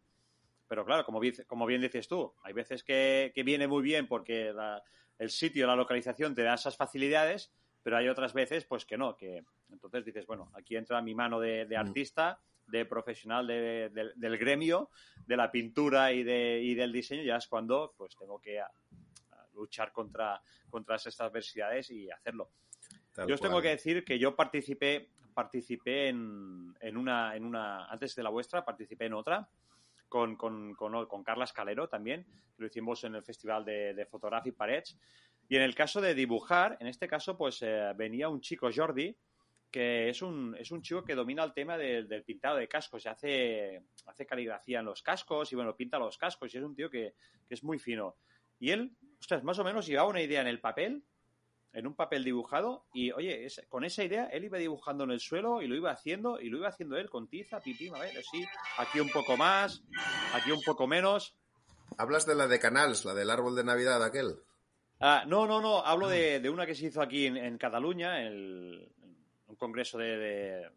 [0.69, 4.53] Pero claro, como, como bien dices tú, hay veces que, viene muy bien porque
[5.19, 9.17] el sitio, la localización te da esas facilidades, pero hay otras veces pues que no,
[9.17, 11.77] que entonces dices, bueno, aquí entra mi mano de, mm.
[11.77, 14.89] artista de profesional del gremio,
[15.27, 18.61] de la pintura y, de, y del diseño, ya es cuando pues tengo que
[19.55, 22.51] luchar contra, contra estas adversidades y hacerlo.
[23.29, 28.15] yo os tengo que decir que yo participé, participé en, en, una, en una, antes
[28.15, 29.49] de la vuestra, participé en otra,
[30.15, 32.25] con, con, con, Carla Escalero también,
[32.59, 34.97] lo hicimos en el Festival de, de Photography Parets.
[35.49, 39.17] Y en el caso de dibujar, en este caso, pues eh, venía un chico, Jordi,
[39.73, 43.09] que es un, es un chico que domina el tema del pintado de cascos y
[43.09, 46.89] hace, hace caligrafía en los cascos y bueno, pinta los cascos y es un tío
[46.89, 47.15] que,
[47.51, 48.15] es muy fino.
[48.61, 51.03] Y él, ostras, más o menos llevaba una idea en el papel,
[51.75, 55.61] en un papel dibujado y oye, con esa idea él iba dibujando en el suelo
[55.61, 58.45] y lo iba haciendo y lo iba haciendo él con tiza, pipí, a ver, así,
[58.79, 59.83] aquí un poco más,
[60.33, 61.37] aquí un poco menos.
[61.99, 64.39] Hablas de la de Canals, la del árbol de Navidad aquel.
[65.01, 68.23] Ah, no, no, no, hablo de, de una que se hizo aquí en, en Cataluña,
[68.23, 68.89] el,
[69.49, 70.71] un congreso de,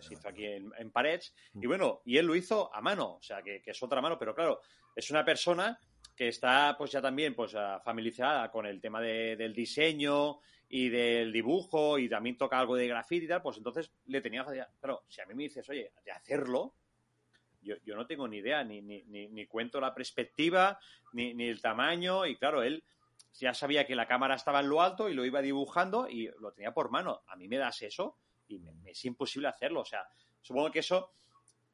[0.00, 3.42] se hizo aquí en, Parets, y bueno, y él lo hizo a mano, o sea,
[3.42, 4.60] que, es otra mano, pero claro,
[4.94, 5.78] es una persona
[6.20, 11.98] que está pues ya también pues familiarizada con el tema del diseño y del dibujo
[11.98, 14.44] y también toca algo de grafiti y tal, pues entonces le tenía
[14.78, 16.74] Claro, si a mí me dices, oye, de hacerlo,
[17.62, 20.78] yo, yo no tengo ni idea, ni, ni, ni, cuento la perspectiva,
[21.14, 22.84] ni, ni el tamaño, y claro, él
[23.32, 26.52] ya sabía que la cámara estaba en lo alto y lo iba dibujando y lo
[26.52, 27.22] tenía por mano.
[27.28, 29.80] A mí me das eso y me, es imposible hacerlo.
[29.80, 30.06] O sea,
[30.42, 31.14] supongo que eso,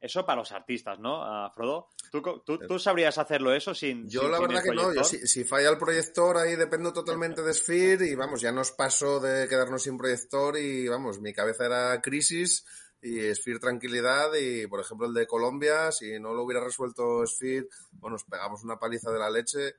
[0.01, 1.89] eso para los artistas, ¿no, uh, Frodo?
[2.11, 4.09] ¿Tú, sabrías hacerlo eso sin...
[4.09, 8.07] Yo la verdad que no, yo, si, falla el proyector ahí dependo totalmente de Sphere
[8.07, 12.65] y vamos, ya nos pasó de quedarnos sin proyector y vamos, mi cabeza era crisis
[13.01, 17.69] y Sphere tranquilidad y por ejemplo el de Colombia, si no lo hubiera resuelto Sphere,
[17.93, 19.77] bueno, nos pegamos una paliza de la leche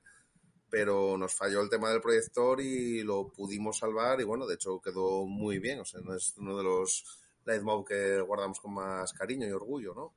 [0.70, 4.82] pero nos falló el tema del proyector y lo pudimos salvar y bueno, de hecho
[4.82, 7.06] quedó muy bien, o sea, no es uno de los
[7.48, 10.14] Lightmob que guardamos con más cariño y orgullo, ¿no?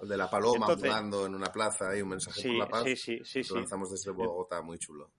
[0.00, 2.84] El de la paloma volando en una plaza y un mensaje por la paz.
[2.84, 3.42] Sí, sí, sí.
[3.50, 5.10] Lo lanzamos desde Bogotá, muy chulo.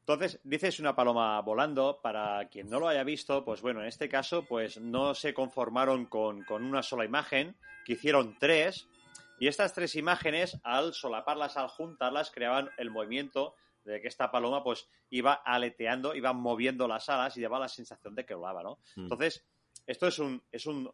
[0.00, 4.08] Entonces, dices una paloma volando, para quien no lo haya visto, pues bueno, en este
[4.08, 8.88] caso, pues no se conformaron con, con una sola imagen, que hicieron tres,
[9.38, 13.54] y estas tres imágenes, al solaparlas, al juntarlas, creaban el movimiento
[13.84, 18.14] de que esta paloma pues iba aleteando, iba moviendo las alas y daba la sensación
[18.14, 18.78] de que volaba, ¿no?
[18.96, 19.02] Mm.
[19.02, 19.46] Entonces,
[19.88, 20.90] esto es, un, es un,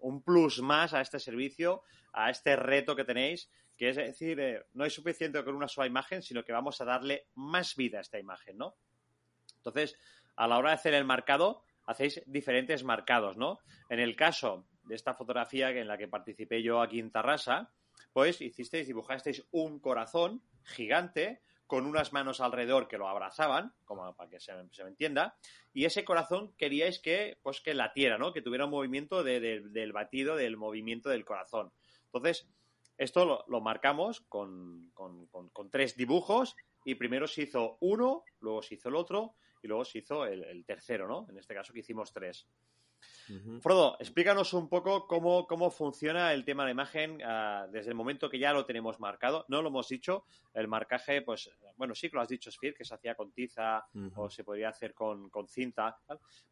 [0.00, 1.82] un, plus más a este servicio,
[2.14, 5.86] a este reto que tenéis, que es decir, eh, no es suficiente con una sola
[5.86, 8.74] imagen, sino que vamos a darle más vida a esta imagen, ¿no?
[9.58, 9.98] Entonces,
[10.34, 13.58] a la hora de hacer el marcado, hacéis diferentes marcados, ¿no?
[13.90, 17.70] En el caso de esta fotografía en la que participé yo aquí en Tarrasa,
[18.14, 24.30] pues hicisteis, dibujasteis un corazón gigante con unas manos alrededor que lo abrazaban, como para
[24.30, 25.36] que se, me entienda,
[25.74, 28.32] y ese corazón queríais que, pues, que latiera, ¿no?
[28.32, 31.70] Que tuviera un movimiento del batido, del movimiento del corazón.
[32.06, 32.48] Entonces,
[32.96, 34.90] esto lo, marcamos con,
[35.70, 39.98] tres dibujos y primero se hizo uno, luego se hizo el otro y luego se
[39.98, 41.26] hizo el, el tercero, ¿no?
[41.28, 42.48] En este caso que hicimos tres.
[43.60, 47.94] Frodo, explícanos un poco cómo, cómo, funciona el tema de la imagen ah, desde el
[47.94, 49.44] momento que ya lo tenemos marcado.
[49.48, 52.84] No lo hemos dicho, el marcaje, pues, bueno, sí que lo has dicho, Sfir, que
[52.84, 53.86] se hacía con tiza
[54.16, 55.98] o se podría hacer con, cinta.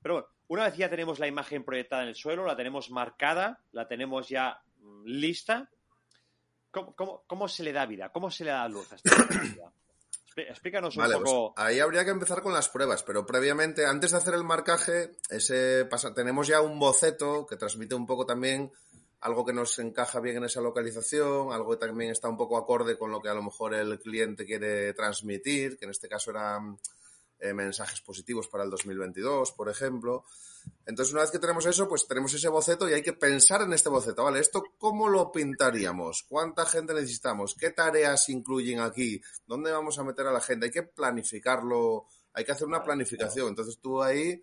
[0.03, 3.61] Pero bueno, una vez ya tenemos la imagen proyectada en el suelo, la tenemos marcada,
[3.73, 5.71] la tenemos ya mm, lista,
[6.71, 8.11] ¿cómo, cómo, se le da vida?
[8.11, 9.11] ¿Cómo se le da luz a esta
[9.43, 9.73] vida?
[10.37, 11.55] Explícanos un vale, poco.
[11.55, 15.17] Pues ahí habría que empezar con las pruebas, pero previamente, antes de hacer el marcaje,
[15.31, 18.71] ese pasa, tenemos ya un boceto que transmite un poco también
[19.21, 22.99] algo que nos encaja bien en esa localización, algo que también está un poco acorde
[22.99, 26.61] con lo que a lo mejor el cliente quiere transmitir, que en este caso era
[27.39, 30.25] eh, mensajes positivos para el 2022, por ejemplo.
[30.87, 33.73] Entonces, una vez que tenemos eso, pues tenemos ese boceto y hay que pensar en
[33.73, 34.41] este boceto, ¿vale?
[34.41, 36.25] ¿Esto cómo lo pintaríamos?
[36.29, 37.55] ¿Cuánta gente necesitamos?
[37.55, 39.21] ¿Qué tareas incluyen aquí?
[39.47, 40.67] ¿Dónde vamos a meter a la gente?
[40.67, 43.49] Hay que planificarlo, hay que hacer una planificación.
[43.49, 44.41] Entonces, tú ahí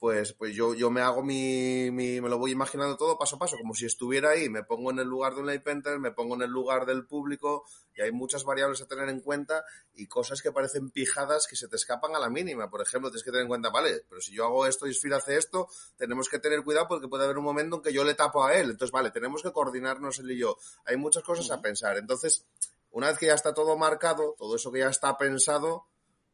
[0.00, 3.38] pues, pues yo, yo me hago mi, mi, me lo voy imaginando todo paso a
[3.38, 6.10] paso, como si estuviera ahí, me pongo en el lugar de un light painter, me
[6.10, 10.06] pongo en el lugar del público, y hay muchas variables a tener en cuenta y
[10.06, 12.70] cosas que parecen pijadas que se te escapan a la mínima.
[12.70, 15.18] Por ejemplo, tienes que tener en cuenta, vale, pero si yo hago esto y Sfira
[15.18, 18.14] hace esto, tenemos que tener cuidado porque puede haber un momento en que yo le
[18.14, 18.70] tapo a él.
[18.70, 20.56] Entonces, vale, tenemos que coordinarnos él y yo.
[20.86, 21.98] Hay muchas cosas a pensar.
[21.98, 22.46] Entonces,
[22.90, 25.84] una vez que ya está todo marcado, todo eso que ya está pensado,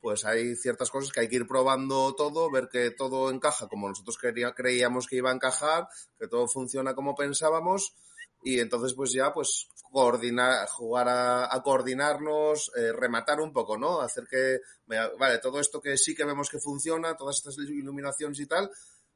[0.00, 3.88] pues hay ciertas cosas que hay que ir probando todo, ver que todo encaja como
[3.88, 7.94] nosotros creíamos que iba a encajar, que todo funciona como pensábamos
[8.42, 14.00] y entonces pues ya pues coordinar, jugar a, coordinarnos, eh, rematar un poco, ¿no?
[14.00, 18.46] Hacer que, vale, todo esto que sí que vemos que funciona, todas estas iluminaciones y
[18.46, 18.70] tal,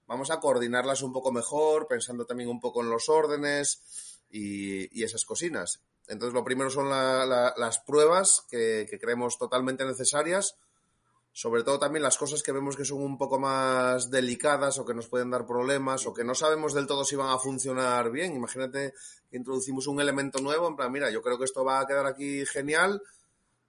[0.07, 5.25] vamos a coordinarlas un poco mejor, pensando también un poco en los órdenes y, esas
[5.25, 5.81] cocinas.
[6.09, 10.57] Entonces lo primero son las pruebas que creemos totalmente necesarias
[11.33, 14.95] sobre todo también las cosas que vemos que son un poco más delicadas o que
[14.95, 18.35] nos pueden dar problemas o que no sabemos del todo si van a funcionar bien.
[18.35, 18.95] Imagínate
[19.31, 22.07] que introducimos un elemento nuevo, en plan, mira, yo creo que esto va a quedar
[22.07, 23.01] aquí genial,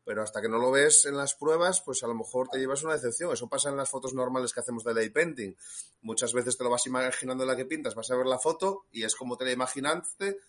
[0.04, 2.84] pero hasta que no lo ves en las pruebas, pues a lo mejor te llevas
[2.84, 3.32] una decepción.
[3.32, 5.56] Eso pasa en las fotos normales que hacemos de lay painting.
[6.02, 8.86] Muchas veces te lo vas imaginando en la que pintas, vas a ver la foto
[8.92, 10.40] y es como te la imaginaste.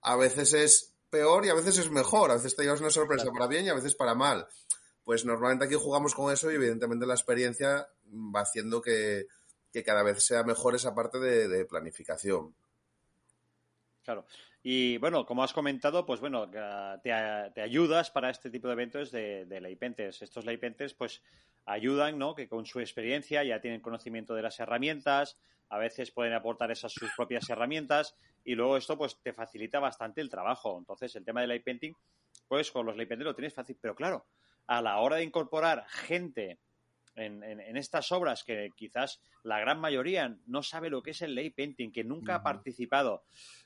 [0.00, 2.30] A veces es peor y a veces es mejor.
[2.30, 4.48] A veces te llevas una sorpresa para bien y a veces para mal
[5.04, 9.26] pues normalmente aquí jugamos con eso y evidentemente la experiencia va haciendo que,
[9.84, 12.54] cada vez sea mejor esa parte de, planificación.
[14.04, 14.26] Claro.
[14.62, 16.48] Y bueno, como has comentado, pues bueno,
[17.02, 17.12] te,
[17.60, 20.08] ayudas para este tipo de eventos de, de.
[20.08, 21.22] Estos Leipentes pues
[21.64, 22.34] ayudan, ¿no?
[22.34, 25.38] Que con su experiencia ya tienen conocimiento de las herramientas,
[25.68, 30.20] a veces pueden aportar esas sus propias herramientas y luego esto pues te facilita bastante
[30.20, 30.76] el trabajo.
[30.78, 31.94] Entonces, el tema del light painting,
[32.46, 34.26] pues con los light lo tienes fácil, pero claro,
[34.66, 36.58] a la hora de incorporar gente
[37.14, 41.50] en, estas obras que quizás la gran mayoría no sabe lo que es el lay
[41.50, 43.24] painting, que nunca ha participado.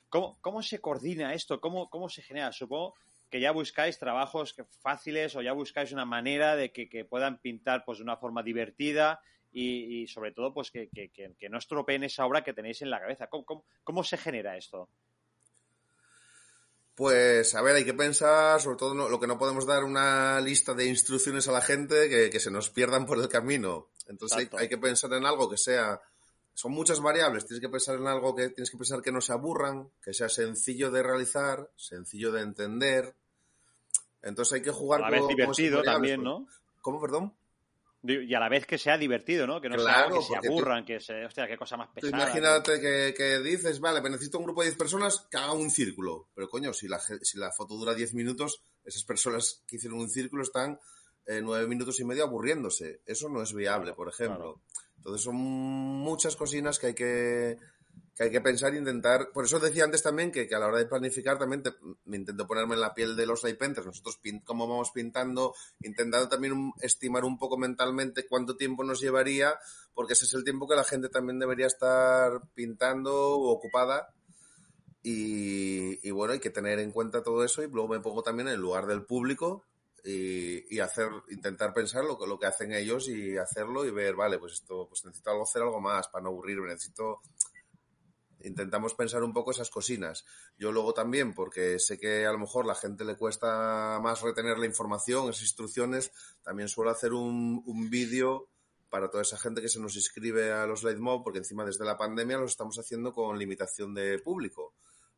[0.09, 1.59] ¿Cómo, ¿Cómo, se coordina esto?
[1.59, 2.51] ¿Cómo, ¿Cómo se genera?
[2.51, 2.95] Supongo
[3.29, 7.99] que ya buscáis trabajos fáciles o ya buscáis una manera de que, puedan pintar pues
[7.99, 12.53] de una forma divertida y, sobre todo pues que, que, no estropeen esa obra que
[12.53, 13.27] tenéis en la cabeza.
[13.27, 14.89] ¿Cómo, cómo se genera esto?
[16.97, 20.73] Pues, a ver, hay que pensar, sobre todo lo que no podemos dar una lista
[20.73, 23.89] de instrucciones a la gente que, se nos pierdan por el camino.
[24.07, 26.01] Entonces hay, que pensar en algo que sea,
[26.55, 29.31] son muchas variables, tienes que pensar en algo que tienes que pensar que no se
[29.31, 33.13] aburran, que sea sencillo de realizar, sencillo de entender.
[34.23, 36.47] Entonces hay que jugar a la vez divertido también, ¿no?
[36.81, 37.31] ¿Cómo, perdón?
[38.07, 39.59] Y a la vez que sea divertido, ¿no?
[39.59, 41.25] Que no sea que se aburran, que se...
[41.25, 42.23] Hostia, qué cosa más pesada.
[42.23, 46.29] imagínate que, dices, vale, pero necesito un grupo de 10 personas que haga un círculo.
[46.33, 50.09] Pero coño, si la, si la foto dura 10 minutos, esas personas que hicieron un
[50.09, 50.79] círculo están
[51.25, 53.01] eh, 9 minutos y medio aburriéndose.
[53.05, 54.61] Eso no es viable, por ejemplo.
[54.97, 57.57] Entonces son muchas cocinas que hay que
[58.17, 59.29] que hay que pensar e intentar.
[59.31, 61.61] Por eso decía antes también que, a la hora de planificar también
[62.05, 63.85] me intento ponerme en la piel de los painters.
[63.85, 65.53] Nosotros, cómo vamos pintando,
[65.83, 69.59] intentando también estimar un poco mentalmente cuánto tiempo nos llevaría,
[69.93, 74.09] porque ese es el tiempo que la gente también debería estar pintando o ocupada.
[75.03, 78.55] Y, bueno, hay que tener en cuenta todo eso y luego me pongo también en
[78.55, 79.63] el lugar del público
[80.03, 84.53] y, hacer, intentar pensar lo, lo que hacen ellos y hacerlo y ver, vale, pues
[84.53, 87.21] esto, pues necesito algo, hacer algo más para no aburrirme, necesito
[88.43, 90.25] intentamos pensar un poco esas cocinas.
[90.57, 94.57] Yo luego también, porque sé que a lo mejor la gente le cuesta más retener
[94.57, 96.11] la información, esas instrucciones,
[96.43, 98.49] también suelo hacer un, un vídeo
[98.89, 101.97] para toda esa gente que se nos inscribe a los Mob, porque encima desde la
[101.97, 104.73] pandemia lo estamos haciendo con limitación de público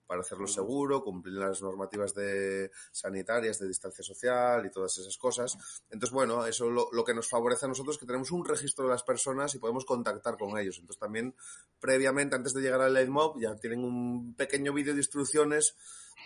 [0.10, 5.56] para hacerlo seguro, cumplir las normativas de sanitarias de distancia social y todas esas cosas.
[5.92, 8.86] Entonces, bueno, eso lo, lo que nos favorece a nosotros es que tenemos un registro
[8.86, 10.80] de las personas y podemos contactar con ellos.
[10.80, 11.36] Entonces, también
[11.80, 15.76] previamente, antes de llegar al Mob, ya tienen un pequeño vídeo de instrucciones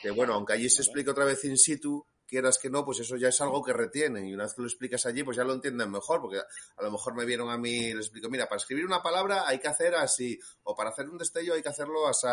[0.01, 3.15] que, bueno, aunque allí se explique otra vez in situ, quieras que no, pues eso
[3.15, 4.25] ya es algo que retienen.
[4.25, 6.91] Y una vez que lo explicas allí, pues ya lo entienden mejor, porque a lo
[6.91, 9.67] mejor me vieron a mí y les explico, mira, para escribir una palabra hay que
[9.67, 12.27] hacer así, o para hacer un destello hay que hacerlo así.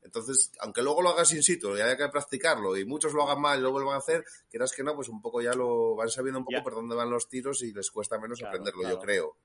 [0.00, 3.40] Entonces, aunque luego lo hagas in situ y haya que practicarlo y muchos lo hagan
[3.40, 6.08] mal y lo vuelvan a hacer, quieras que no, pues un poco ya lo van
[6.08, 9.36] sabiendo un poco por dónde van los tiros y les cuesta menos aprenderlo, yo creo.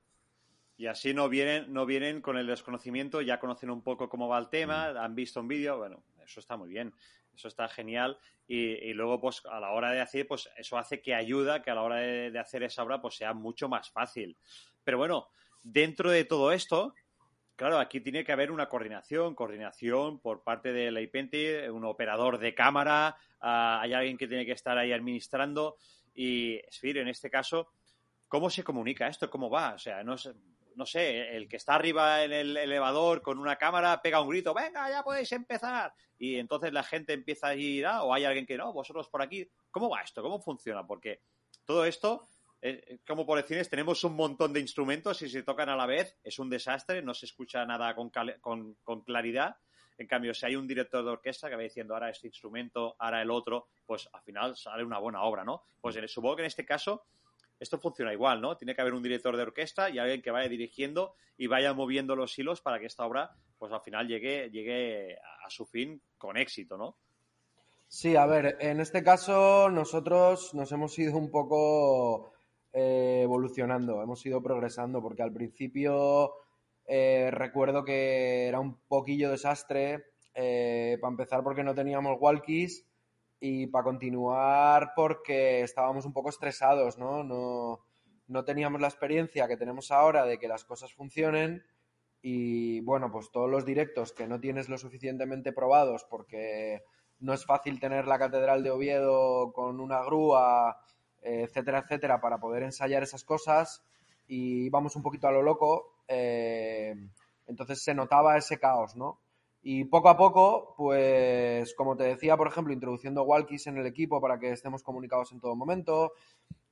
[0.78, 4.38] Y así no vienen, no vienen con el desconocimiento, ya conocen un poco cómo va
[4.38, 4.96] el tema, mm.
[4.96, 6.94] han visto un vídeo, bueno, eso está muy bien,
[7.38, 8.18] eso está genial.
[8.46, 11.74] Y, luego, pues a la hora de hacer, pues eso hace que ayuda, que a
[11.74, 14.36] la hora de, hacer esa obra, pues sea mucho más fácil.
[14.84, 15.28] Pero bueno,
[15.62, 16.94] dentro de todo esto,
[17.56, 22.38] Claro, aquí tiene que haber una coordinación, coordinación por parte de la IPENTI, un operador
[22.38, 25.76] de cámara, ah, hay alguien que tiene que estar ahí administrando
[26.14, 27.72] y, Sfir, en este caso,
[28.28, 29.28] ¿cómo se comunica esto?
[29.28, 29.74] ¿Cómo va?
[29.74, 30.14] O sea, no,
[30.74, 34.54] no sé, el que está arriba en el elevador con una cámara pega un grito,
[34.54, 35.92] venga, ya podéis empezar.
[36.18, 39.22] Y entonces la gente empieza a ir, ah, o hay alguien que no, vosotros por
[39.22, 39.48] aquí.
[39.70, 40.22] ¿Cómo va esto?
[40.22, 40.86] ¿Cómo funciona?
[40.86, 41.20] Porque
[41.64, 42.28] todo esto
[42.60, 45.86] eh, eh, como por decir, tenemos un montón de instrumentos y si tocan a la
[45.86, 49.56] vez es un desastre, no se escucha nada con, con, claridad.
[49.96, 53.22] En cambio, si hay un director de orquesta que va diciendo ahora este instrumento, ahora
[53.22, 55.62] el otro, pues al final sale una buena obra, ¿no?
[55.80, 57.04] Pues supongo que en este caso
[57.60, 58.56] esto funciona igual, ¿no?
[58.56, 62.16] Tiene que haber un director de orquesta y alguien que vaya dirigiendo y vaya moviendo
[62.16, 66.36] los hilos para que esta obra, pues al final llegue, llegue a su fin con
[66.36, 66.96] éxito, ¿no?
[67.86, 72.32] Sí, a ver, en este caso nosotros nos hemos ido un poco
[72.72, 76.34] eh, evolucionando, hemos ido progresando, porque al principio
[76.86, 82.86] eh, recuerdo que era un poquillo desastre, eh, para empezar porque no teníamos walkies
[83.40, 87.22] y para continuar porque estábamos un poco estresados, ¿no?
[87.24, 87.80] ¿no?
[88.26, 91.64] No teníamos la experiencia que tenemos ahora de que las cosas funcionen
[92.20, 96.82] y bueno, pues todos los directos que no tienes lo suficientemente probados porque
[97.20, 100.78] no es fácil tener la Catedral de Oviedo con una grúa
[101.22, 103.84] etcétera, etcétera, para poder ensayar esas cosas
[104.26, 106.02] y vamos un poquito a lo loco.
[106.06, 106.94] Eh,
[107.46, 109.20] entonces se notaba ese caos, ¿no?
[109.62, 114.20] Y poco a poco, pues como te decía, por ejemplo, introduciendo walkies en el equipo
[114.20, 116.12] para que estemos comunicados en todo momento.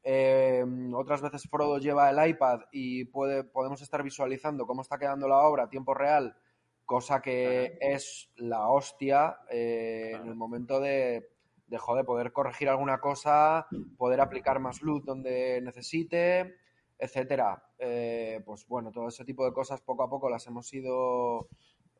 [0.02, 5.26] Eh, otras veces Frodo lleva el iPad y puede, podemos estar visualizando cómo está quedando
[5.26, 6.36] la obra a tiempo real,
[6.84, 11.28] cosa que es la hostia eh, en el momento de
[11.66, 16.56] de, joder, poder corregir alguna cosa, poder aplicar más luz donde necesite,
[16.98, 17.62] etcétera.
[17.78, 21.48] Eh, pues bueno, todo ese tipo de cosas poco a poco las hemos ido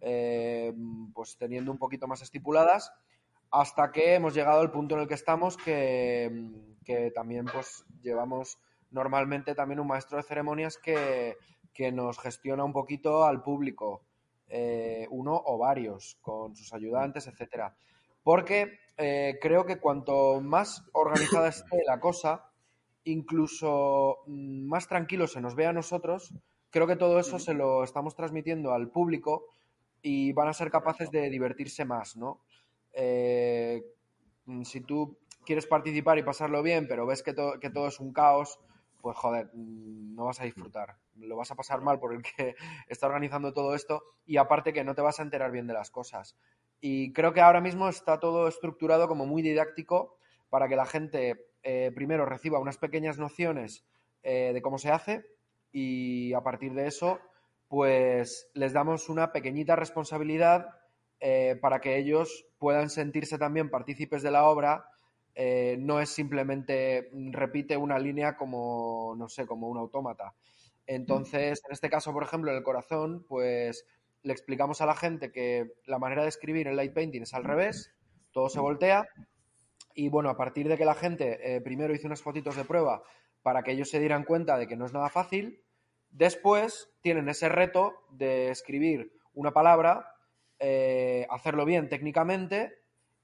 [0.01, 0.73] eh,
[1.15, 2.93] pues teniendo un poquito más estipuladas
[3.51, 6.33] hasta que hemos llegado al punto en el que estamos que,
[7.15, 8.59] también pues llevamos
[8.91, 11.37] normalmente también un maestro de ceremonias que,
[11.93, 14.03] nos gestiona un poquito al público,
[14.49, 17.77] eh, uno o varios, con sus ayudantes, etcétera.
[18.23, 22.47] Porque eh, creo que cuanto más organizada esté la cosa,
[23.05, 26.35] incluso mm, más tranquilo se nos ve a nosotros,
[26.71, 29.45] creo que todo eso se lo estamos transmitiendo al público
[30.09, 32.45] y van a ser capaces de divertirse más, ¿no?
[32.93, 33.83] Eh,
[34.45, 38.61] mm, si tú quieres participar y pasarlo bien, pero ves que, todo es un caos,
[39.01, 40.95] pues joder, mm, no vas a disfrutar.
[41.17, 42.55] Lo vas a pasar mal por el que
[42.89, 45.91] está organizando todo esto y aparte que no te vas a enterar bien de las
[45.91, 46.37] cosas.
[46.81, 50.19] Y creo que ahora mismo está todo estructurado como muy didáctico
[50.51, 53.85] para que la gente eh, primero reciba unas pequeñas nociones
[54.23, 55.27] eh, de cómo se hace
[55.73, 57.19] y a partir de eso,
[57.69, 60.69] pues les damos una pequeñita responsabilidad
[61.21, 64.89] eh, para que ellos puedan sentirse también partícipes de la obra.
[65.35, 70.35] Eh, no es simplemente mm, repite una línea como, no sé, como un autómata.
[70.87, 73.87] Entonces, en este caso, por ejemplo, en el corazón, pues
[74.23, 77.45] le explicamos a la gente que la manera de escribir en light painting es al
[77.45, 77.93] revés,
[78.33, 79.09] todo se voltea.
[79.95, 83.03] Y bueno, a partir de que la gente primero hizo unas fotitos de prueba
[83.43, 85.63] para que ellos se dieran cuenta de que no es nada fácil.
[86.17, 90.15] Después tienen ese reto de escribir una palabra,
[90.59, 92.73] eh, hacerlo bien técnicamente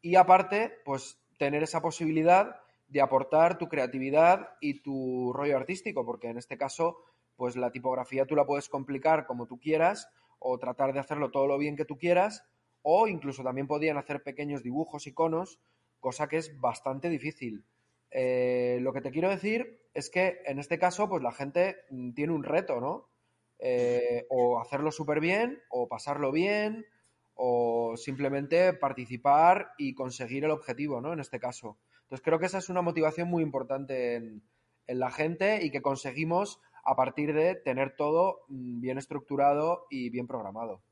[0.03, 6.29] y aparte, pues tener esa posibilidad de aportar tu creatividad y tu rollo artístico, porque
[6.29, 6.99] en este caso,
[7.35, 11.47] pues la tipografía tú la puedes complicar como tú quieras o tratar de hacerlo todo
[11.47, 12.45] lo bien que tú quieras,
[12.83, 15.59] o incluso también podían hacer pequeños dibujos, iconos,
[15.99, 17.65] cosa que es bastante difícil.
[18.13, 22.13] Eh, lo que te quiero decir es que en este caso, pues la gente mm,
[22.13, 23.09] tiene un reto, ¿no?
[23.59, 26.85] Eh, o hacerlo súper bien, o pasarlo bien,
[27.35, 31.13] o simplemente participar y conseguir el objetivo, ¿no?
[31.13, 31.79] En este caso.
[32.03, 34.43] Entonces creo que esa es una motivación muy importante en,
[34.87, 40.27] la gente y que conseguimos a partir de tener todo mm, bien estructurado y bien
[40.27, 40.83] programado.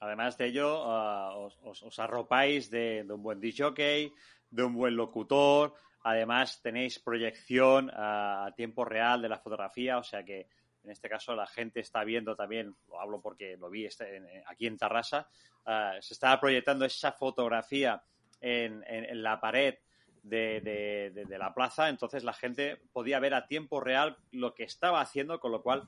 [0.00, 4.12] Además de ello, ah, os, arropáis de, un buen DJ,
[4.50, 5.74] de un buen locutor,
[6.04, 10.48] Además, tenéis proyección a tiempo real de la fotografía, o sea que
[10.84, 14.66] en este caso la gente está viendo también, lo hablo porque lo vi este, aquí
[14.66, 15.28] en Tarrasa,
[15.66, 18.02] ah, se estaba proyectando esa fotografía
[18.40, 18.82] en,
[19.22, 19.76] la pared
[20.24, 25.38] de, la plaza, entonces la gente podía ver a tiempo real lo que estaba haciendo,
[25.38, 25.84] con lo cual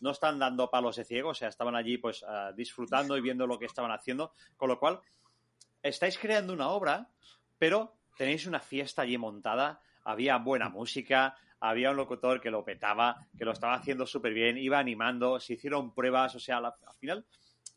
[0.00, 3.46] no están dando palos de ciego, o sea, estaban allí pues ah, disfrutando y viendo
[3.46, 5.00] lo que estaban haciendo, con lo cual
[5.82, 7.08] estáis creando una obra,
[7.58, 13.28] pero tenéis una fiesta allí montada, había buena música, había un locutor que lo petaba,
[13.38, 17.24] que lo estaba haciendo súper bien, iba animando, se hicieron pruebas, o sea, al final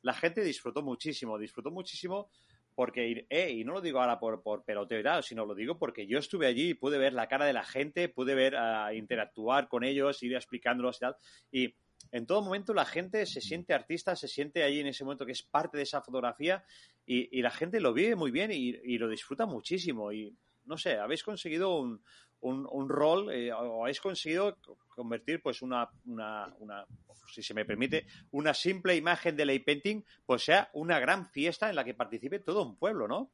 [0.01, 2.29] la gente disfrutó muchísimo, disfrutó muchísimo
[2.73, 6.17] porque, eh, y no lo digo ahora por, por peloteo sino lo digo porque yo
[6.17, 9.83] estuve allí y pude ver la cara de la gente, pude ver, uh, interactuar con
[9.83, 11.15] ellos, ir explicándolos y tal,
[11.51, 11.75] y
[12.11, 15.31] en todo momento la gente se siente artista, se siente allí en ese momento que
[15.33, 16.63] es parte de esa fotografía
[17.05, 20.11] y, la gente lo vive muy bien y, lo disfruta muchísimo.
[20.11, 20.35] Y
[20.65, 22.01] no sé, habéis conseguido un,
[22.41, 24.57] un, rol eh, o habéis conseguido
[24.89, 26.85] convertir pues una, una, una,
[27.33, 31.69] si se me permite, una simple imagen de ley painting, pues sea una gran fiesta
[31.69, 33.31] en la que participe todo un pueblo, ¿no?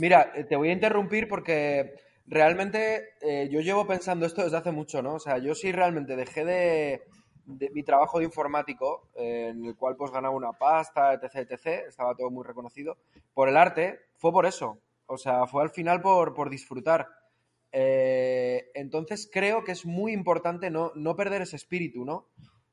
[0.00, 1.94] Mira, eh, te voy a interrumpir porque
[2.26, 5.14] realmente eh, yo llevo pensando esto desde hace mucho, ¿no?
[5.14, 7.02] O sea, yo sí realmente dejé de
[7.46, 12.14] de mi trabajo de informático, en el cual pues ganaba una pasta, etc, etc, estaba
[12.14, 12.96] todo muy reconocido,
[13.34, 14.78] por el arte, fue por eso.
[15.06, 17.06] O sea, fue al final por, disfrutar.
[17.70, 22.28] Eh, entonces creo que es muy importante no, perder ese espíritu, ¿no?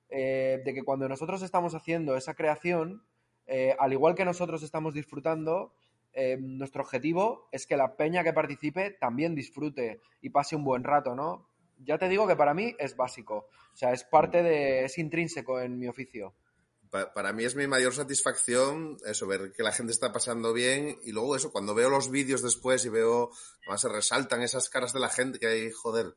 [0.09, 3.03] Eh, de que cuando nosotros estamos haciendo esa creación,
[3.45, 5.73] eh, al igual que nosotros estamos disfrutando,
[6.39, 11.15] nuestro objetivo es que la peña que participe también disfrute y pase un buen rato,
[11.15, 11.48] ¿no?
[11.79, 13.47] Ya te digo que para mí es básico.
[13.73, 16.33] O sea, es parte de, es intrínseco en mi oficio.
[16.89, 21.11] Para mí es mi mayor satisfacción eso, ver que la gente está pasando bien y
[21.11, 23.29] luego eso, cuando veo los vídeos después y veo,
[23.61, 26.15] además se resaltan esas caras de la gente que hay, joder,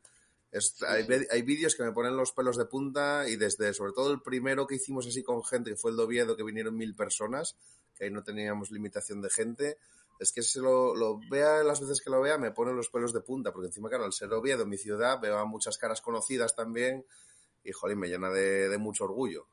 [0.89, 4.23] hay, hay vídeos que me ponen los pelos de punta y desde, sobre todo el
[4.23, 7.55] primero que hicimos así con gente, que fue el Doviedo, que vinieron mil personas,
[7.95, 9.77] que ahí no teníamos limitación de gente,
[10.19, 13.13] es que se lo, lo, vea las veces que lo vea me pone los pelos
[13.13, 16.55] de punta, porque encima, claro, al ser Oviedo, mi ciudad, veo a muchas caras conocidas
[16.55, 17.05] también
[17.65, 19.47] y, jolín, me llena de, mucho orgullo.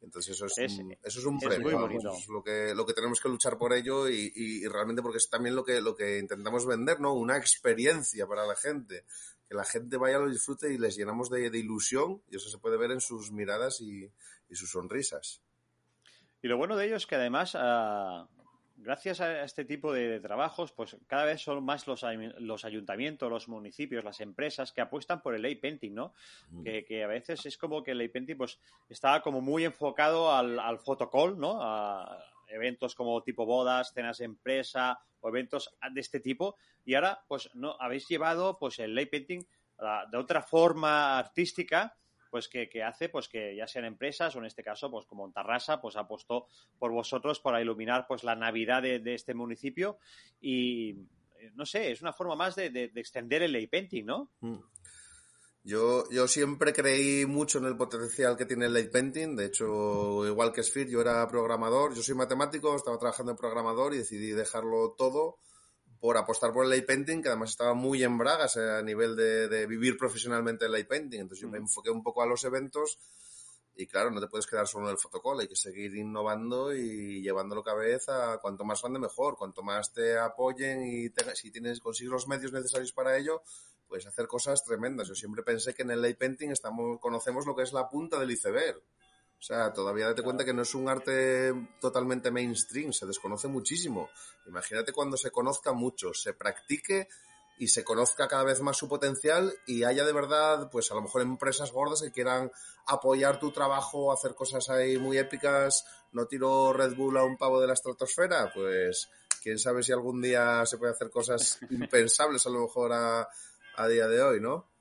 [0.00, 3.28] Entonces eso es, un, eso es un premio, es lo que, lo que tenemos que
[3.28, 7.14] luchar por ello y, realmente porque es también lo que, lo que intentamos vender, ¿no?
[7.14, 9.04] Una experiencia para la gente,
[9.48, 12.76] que la gente vaya, lo disfrute y les llenamos de, ilusión y eso se puede
[12.76, 14.10] ver en sus miradas y,
[14.50, 15.40] sus sonrisas.
[16.42, 18.28] Y lo bueno de ello es que además ah,
[18.82, 22.04] gracias a este tipo de, trabajos, pues cada vez son más los,
[22.38, 26.14] los, ayuntamientos, los municipios, las empresas que apuestan por el ley painting, ¿no?
[26.50, 26.62] Mm.
[26.62, 28.58] Que, a veces es como que el ley painting pues
[28.88, 31.58] está como muy enfocado al, al photocall, ¿no?
[31.60, 32.18] A
[32.48, 36.56] eventos como tipo bodas, cenas de empresa o eventos de este tipo.
[36.84, 39.42] Y ahora, pues, no habéis llevado pues el ley painting
[40.10, 41.96] de otra forma artística
[42.32, 45.82] pues que, hace pues que ya sean empresas o en este caso pues como Tarrasa
[45.82, 46.46] pues apostó
[46.78, 49.98] por vosotros para iluminar pues la Navidad de, este municipio
[50.40, 50.96] y
[51.54, 54.30] no sé, es una forma más de, extender el ley painting, ¿no?
[54.40, 54.60] Mm.
[55.64, 59.36] Yo, yo siempre creí mucho en el potencial que tiene el light painting.
[59.36, 63.94] De hecho, igual que Sphere, yo era programador, yo soy matemático, estaba trabajando en programador
[63.94, 65.36] y decidí dejarlo todo
[66.02, 69.46] por apostar por el light painting, que además estaba muy en bragas a nivel de,
[69.46, 71.20] de vivir profesionalmente el light painting.
[71.20, 72.98] Entonces yo me enfoqué un poco a los eventos
[73.76, 77.22] y claro, no te puedes quedar solo en el fotocall, hay que seguir innovando y
[77.22, 81.78] llevándolo cada vez a cuanto más grande mejor, cuanto más te apoyen y si tienes,
[81.78, 83.44] consigues los medios necesarios para ello,
[83.86, 85.06] puedes hacer cosas tremendas.
[85.06, 88.18] Yo siempre pensé que en el light painting estamos, conocemos lo que es la punta
[88.18, 88.82] del iceberg.
[89.42, 94.08] O sea, todavía date cuenta que no es un arte totalmente mainstream, se desconoce muchísimo.
[94.46, 97.08] Imagínate cuando se conozca mucho, se practique
[97.58, 101.02] y se conozca cada vez más su potencial y haya de verdad, pues a lo
[101.02, 102.52] mejor empresas gordas que quieran
[102.86, 107.60] apoyar tu trabajo, hacer cosas ahí muy épicas, no tiro Red Bull a un pavo
[107.60, 109.10] de la estratosfera, pues
[109.42, 113.28] quién sabe si algún día se puede hacer cosas impensables a lo mejor a,
[113.74, 114.71] a día de hoy, ¿no?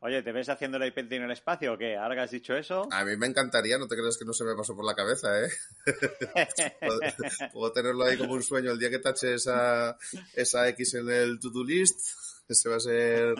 [0.00, 1.96] Oye, ¿te ves haciendo el en el espacio o qué?
[1.96, 2.86] ¿Ahora que has dicho eso?
[2.92, 5.42] A mí me encantaría, no te creas que no se me pasó por la cabeza,
[5.42, 5.48] ¿eh?
[7.52, 9.96] puedo, tenerlo ahí como un sueño el día que tache esa,
[10.34, 11.98] esa X en el to-do list.
[12.46, 13.34] Ese va a ser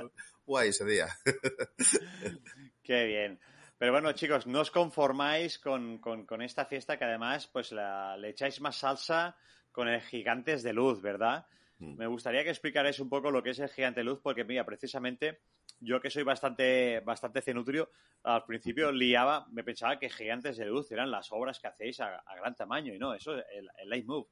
[0.47, 1.09] guay ese día.
[2.83, 3.39] Qué bien.
[3.79, 6.01] Pero bueno, chicos, no os conformáis con,
[6.41, 9.37] esta fiesta que además pues le echáis más salsa
[9.71, 11.47] con el Gigantes de Luz, ¿verdad?
[11.79, 11.97] Mm.
[11.97, 14.65] Me gustaría que explicarais un poco lo que es el Gigante de Luz, porque mira,
[14.65, 15.41] precisamente
[15.81, 17.91] yo que soy bastante, bastante cenutrio,
[18.23, 22.23] al principio liaba, me pensaba que Gigantes de Luz eran las obras que hacéis a,
[22.37, 24.29] gran tamaño, y no, eso es el, el Light Move.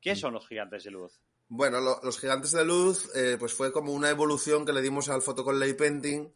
[0.00, 0.16] ¿Qué mm.
[0.16, 1.20] son los Gigantes de Luz?
[1.54, 5.22] Bueno, los Gigantes de Luz, eh, pues fue como una evolución que le dimos al
[5.58, 6.32] Light Painting.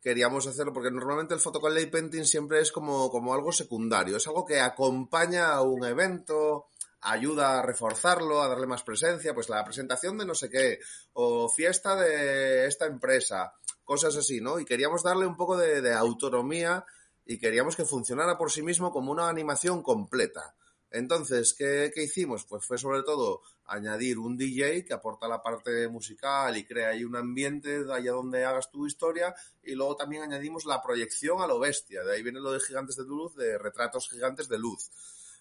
[0.00, 4.46] Queríamos hacerlo porque normalmente el Light Painting siempre es como, como algo secundario, es algo
[4.46, 6.68] que acompaña a un evento,
[7.00, 10.78] ayuda a reforzarlo, a darle más presencia, pues la presentación de no sé qué,
[11.14, 13.52] o fiesta de esta empresa,
[13.90, 14.60] cosas así, ¿no?
[14.60, 16.84] Y queríamos darle un poco de, autonomía
[17.26, 20.54] y queríamos que funcionara por sí mismo como una animación completa.
[20.92, 22.44] Entonces, ¿qué, ¿qué, hicimos?
[22.44, 27.02] Pues fue sobre todo añadir un DJ que aporta la parte musical y crea ahí
[27.02, 31.48] un ambiente de allá donde hagas tu historia y luego también añadimos la proyección a
[31.48, 32.04] lo bestia.
[32.04, 34.88] De ahí viene lo de gigantes de luz, de retratos gigantes de luz.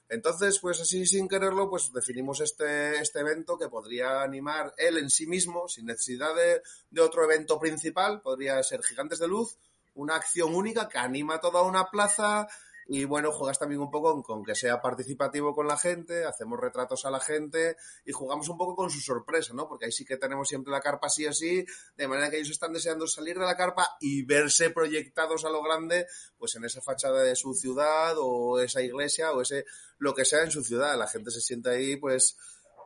[0.09, 5.09] Entonces, pues así sin quererlo, pues definimos este, este evento que podría animar él en
[5.09, 9.57] sí mismo, sin necesidad de, de otro evento principal, podría ser Gigantes de Luz,
[9.93, 12.47] una acción única que anima toda una plaza,
[12.91, 17.05] y bueno, juegas también un poco con, que sea participativo con la gente, hacemos retratos
[17.05, 19.67] a la gente y jugamos un poco con su sorpresa, ¿no?
[19.69, 21.63] Porque ahí sí que tenemos siempre la carpa así así,
[21.95, 25.61] de manera que ellos están deseando salir de la carpa y verse proyectados a lo
[25.61, 26.07] grande,
[26.39, 29.65] pues en esa fachada de su ciudad o esa iglesia o ese
[29.99, 30.97] lo que sea en su ciudad.
[30.97, 32.37] La gente se siente ahí, pues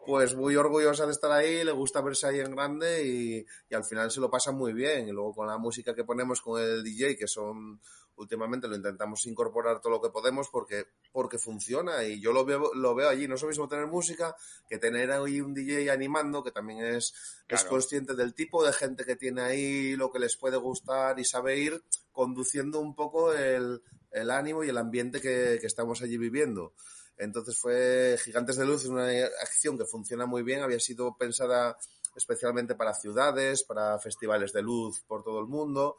[0.05, 3.85] pues muy orgullosa de estar ahí, le gusta verse ahí en grande y, y, al
[3.85, 5.07] final se lo pasa muy bien.
[5.07, 7.79] Y luego con la música que ponemos con el DJ, que son
[8.17, 12.73] últimamente lo intentamos incorporar todo lo que podemos porque, porque funciona y yo lo veo,
[12.73, 13.27] lo veo allí.
[13.27, 14.35] No es lo mismo tener música
[14.67, 17.13] que tener ahí un DJ animando que también es,
[17.47, 21.25] es consciente del tipo de gente que tiene ahí, lo que les puede gustar y
[21.25, 26.17] sabe ir conduciendo un poco el, el ánimo y el ambiente que, que estamos allí
[26.17, 26.73] viviendo.
[27.17, 29.07] Entonces fue Gigantes de Luz, una
[29.41, 31.77] acción que funciona muy bien, había sido pensada
[32.15, 35.97] especialmente para ciudades, para festivales de luz por todo el mundo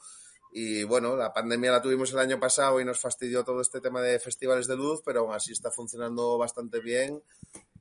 [0.57, 4.01] y bueno, la pandemia la tuvimos el año pasado y nos fastidió todo este tema
[4.01, 7.21] de festivales de luz, pero aún así está funcionando bastante bien.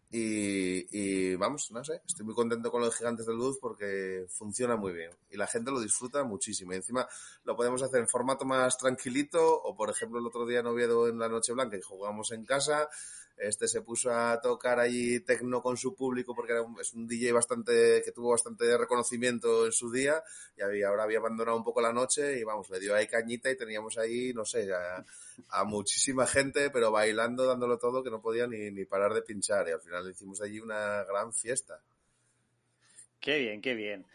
[0.09, 4.91] Y, vamos, no sé, estoy muy contento con los gigantes de luz porque funciona muy
[4.91, 6.74] bien y la gente lo disfruta muchísimo.
[6.74, 7.07] Y encima
[7.43, 11.07] lo podemos hacer en formato más tranquilito o, por ejemplo, el otro día en Oviedo
[11.07, 12.89] en la Noche Blanca y jugamos en casa,
[13.38, 17.31] este se puso a tocar allí tecno con su público porque era es un DJ
[17.31, 20.23] bastante que tuvo bastante reconocimiento en su día
[20.57, 23.57] y ahora había abandonado un poco la noche y vamos, le dio ahí cañita y
[23.57, 28.69] teníamos ahí, no sé, a, muchísima gente, pero bailando, dándolo todo, que no podía ni,
[28.71, 31.81] ni parar de pinchar y al final hicimos allí una gran fiesta.
[33.23, 34.05] Qué bien, qué bien.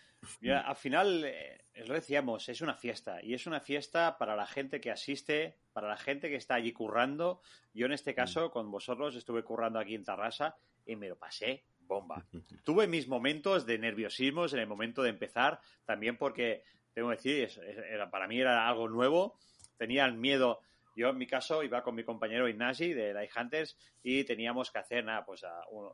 [0.53, 4.83] al final, eh, lo decíamos, es una fiesta y es una fiesta para la gente
[4.83, 7.41] que asiste, para la gente que está allí currando.
[7.73, 11.67] Yo en este caso, con vosotros, estuve currando aquí en Tarrasa y me lo pasé
[11.79, 12.27] bomba.
[12.65, 17.63] Tuve mis momentos de nerviosismos en el momento de empezar, también porque, tengo que decir,
[17.89, 19.39] era, para mí era algo nuevo,
[19.77, 20.59] tenía el miedo.
[20.97, 24.81] Yo, en mi caso, iba con mi compañero Ignasi de Light Hunters y teníamos que
[24.81, 25.47] hacer, nada, pues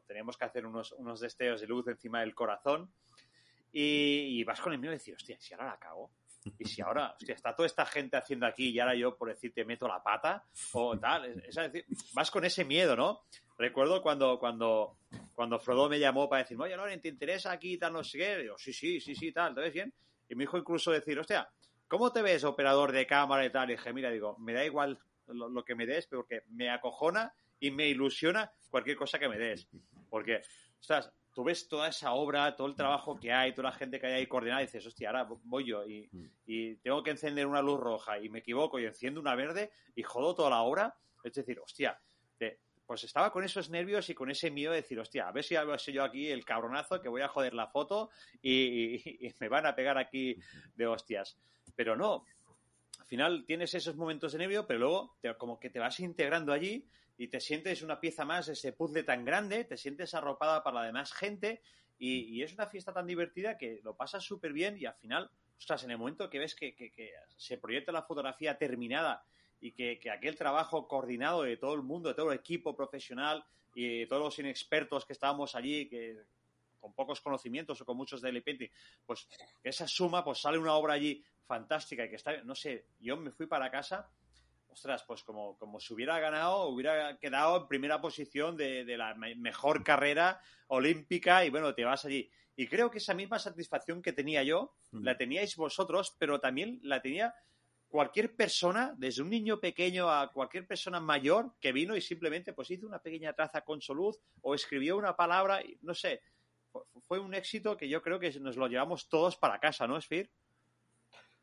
[0.07, 2.91] teníamos que hacer unos, unos destellos de luz encima del corazón
[3.70, 6.11] y, vas con el miedo y decir, hostia, si ahora la cago.
[6.59, 9.65] Y si ahora, hostia, está toda esta gente haciendo aquí y ahora yo por decirte
[9.65, 11.25] meto la pata o tal.
[11.43, 13.23] Es, decir, vas con ese miedo, ¿no?
[13.57, 14.99] Recuerdo cuando, cuando,
[15.35, 18.45] cuando Frodo me llamó para decir, oye, Loren, ¿te interesa aquí tal, no sé qué?
[18.45, 19.93] Y sí, sí, sí, sí, tal, ¿te bien?
[20.29, 21.49] Y me dijo incluso decir, hostia,
[21.89, 23.71] ¿cómo te ves operador de cámara y tal?
[23.71, 27.33] Y dije, mira, digo, me da igual lo, lo que me des, porque me acojona
[27.61, 29.69] y me ilusiona cualquier cosa que me des.
[30.11, 30.43] Porque,
[30.81, 34.07] ostras, tú ves toda esa obra, todo el trabajo que hay, toda la gente que
[34.07, 36.24] hay ahí coordinada, y dices, hostia, ahora voy yo y, mm.
[36.47, 40.03] y tengo que encender una luz roja y me equivoco y enciendo una verde y
[40.03, 40.97] jodo toda la obra.
[41.22, 41.99] Es decir, hostia,
[42.87, 45.57] pues estaba con esos nervios y con ese miedo de decir, hostia, a ver si
[45.78, 48.11] soy yo aquí el cabronazo que voy a joder la foto
[48.43, 50.37] y, me van a pegar aquí
[50.74, 51.39] de hostias.
[51.74, 52.24] Pero no,
[52.99, 56.87] al final tienes esos momentos de nervio, pero luego como que te vas integrando allí
[57.17, 60.87] y te sientes una pieza más, ese puzzle tan grande, te sientes arropada para la
[60.87, 61.62] demás gente
[61.99, 65.85] y, es una fiesta tan divertida que lo pasas súper bien y al final, ostras,
[65.85, 66.75] en el momento que ves que,
[67.37, 69.25] se proyecta la fotografía terminada
[69.61, 73.45] y que, aquel trabajo coordinado de todo el mundo, de todo el equipo profesional
[73.75, 76.17] y de todos los inexpertos que estábamos allí, que
[76.81, 78.69] con pocos conocimientos o con muchos de painting,
[79.07, 79.27] pues
[79.62, 83.31] esa suma, pues sale una obra allí fantástica y que está, no sé, yo me
[83.31, 84.11] fui para casa
[84.75, 89.85] ostras, pues como, como si hubiera ganado, hubiera quedado en primera posición de, la mejor
[89.85, 92.29] carrera olímpica y bueno, te vas allí.
[92.57, 97.01] Y creo que esa misma satisfacción que tenía yo, la teníais vosotros, pero también la
[97.01, 97.35] tenía
[97.89, 102.70] cualquier persona, desde un niño pequeño a cualquier persona mayor que vino y simplemente pues
[102.72, 106.20] hizo una pequeña traza con su luz o escribió una palabra, y, no sé,
[107.07, 110.31] fue un éxito que yo creo que nos lo llevamos todos para casa, ¿no, Sfir?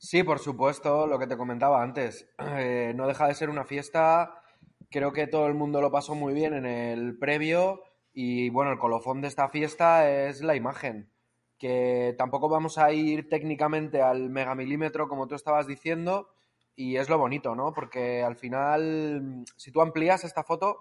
[0.03, 2.27] Sí, por supuesto, lo que te comentaba antes.
[2.57, 4.41] Eh, no deja de ser una fiesta.
[4.89, 7.83] Creo que todo el mundo lo pasó muy bien en el previo.
[8.13, 11.11] Y bueno, el colofón de esta fiesta es la imagen.
[11.59, 16.29] Que tampoco vamos a ir técnicamente al megamilímetro, como tú estabas diciendo.
[16.75, 17.71] Y es lo bonito, ¿no?
[17.73, 20.79] Porque al final, si tú amplías esta foto,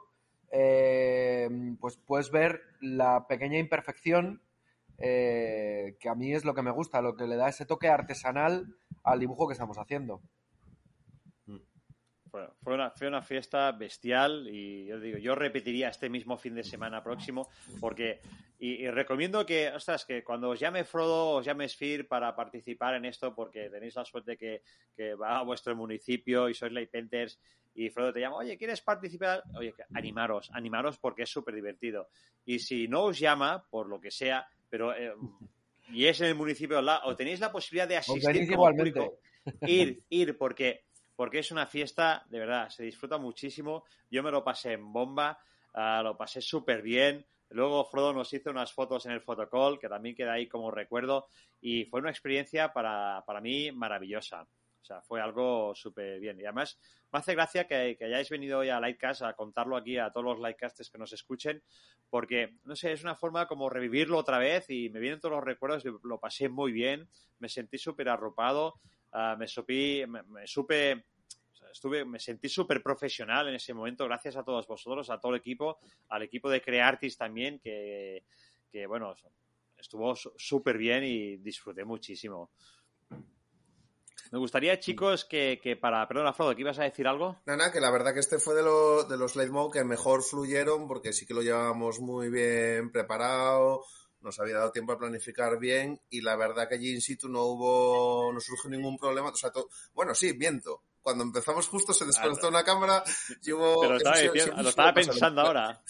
[0.50, 1.48] eh,
[1.78, 4.42] pues puedes ver la pequeña imperfección
[5.00, 7.88] eh, que a mí es lo que me gusta, lo que le da ese toque
[7.88, 8.66] artesanal
[9.02, 10.20] al dibujo que estamos haciendo.
[12.30, 16.62] fue, una, fue una fiesta bestial y yo digo, yo repetiría este mismo fin de
[16.62, 17.48] semana próximo
[17.80, 18.20] porque
[18.58, 23.06] y, recomiendo que, ostras, que cuando os llame Frodo, os llame Sphere para participar en
[23.06, 24.62] esto porque tenéis la suerte que,
[24.94, 27.40] que va a vuestro municipio y sois Light Painters
[27.74, 29.42] y Frodo te llama, oye, ¿quieres participar?
[29.56, 32.08] Oye, animaros, animaros porque es súper divertido.
[32.44, 35.12] Y si no os llama, por lo que sea, pero eh,
[35.92, 39.18] y es en el municipio de lado, o tenéis la posibilidad de asistir como público,
[39.62, 40.84] ir, ir, porque,
[41.16, 43.84] porque es una fiesta, de verdad, se disfruta muchísimo.
[44.10, 45.38] Yo me lo pasé en bomba,
[45.74, 47.26] ah, lo pasé súper bien.
[47.50, 51.26] Luego Frodo nos hizo unas fotos en el fotocall, que también queda ahí como recuerdo,
[51.60, 54.46] y fue una experiencia para, para mí maravillosa.
[54.80, 56.38] O sea, fue algo súper bien.
[56.40, 56.78] Y además,
[57.12, 60.38] me hace gracia que, hayáis venido hoy a Lightcast a contarlo aquí a todos los
[60.40, 61.62] Lightcasters que nos escuchen,
[62.08, 65.44] porque, no sé, es una forma como revivirlo otra vez y me vienen todos los
[65.44, 67.08] recuerdos, lo pasé muy bien,
[67.38, 68.80] me sentí súper arropado,
[69.12, 71.04] ah, me, supí, me, supe
[71.70, 75.38] estuve, me sentí súper profesional en ese momento, gracias a todos vosotros, a todo el
[75.38, 75.78] equipo,
[76.08, 78.24] al equipo de Creartis también, que,
[78.70, 79.14] que bueno,
[79.76, 82.50] estuvo súper bien y disfruté muchísimo.
[84.30, 86.06] Me gustaría, chicos, que, que para...
[86.06, 87.40] Perdona, Frodo, ¿que ibas a decir algo?
[87.46, 90.86] Nada, que la verdad que este fue de, lo, de los Mode que mejor fluyeron
[90.86, 93.84] porque sí que lo llevábamos muy bien preparado,
[94.20, 97.42] nos había dado tiempo a planificar bien y la verdad que allí in situ no
[97.42, 99.30] hubo, no surgió ningún problema.
[99.30, 99.50] O sea,
[99.94, 100.84] bueno, sí, miento.
[101.02, 103.02] Cuando empezamos justo se desconectó una cámara
[103.42, 103.80] y hubo...
[103.80, 103.98] Pero
[104.62, 105.82] lo estaba pensando ahora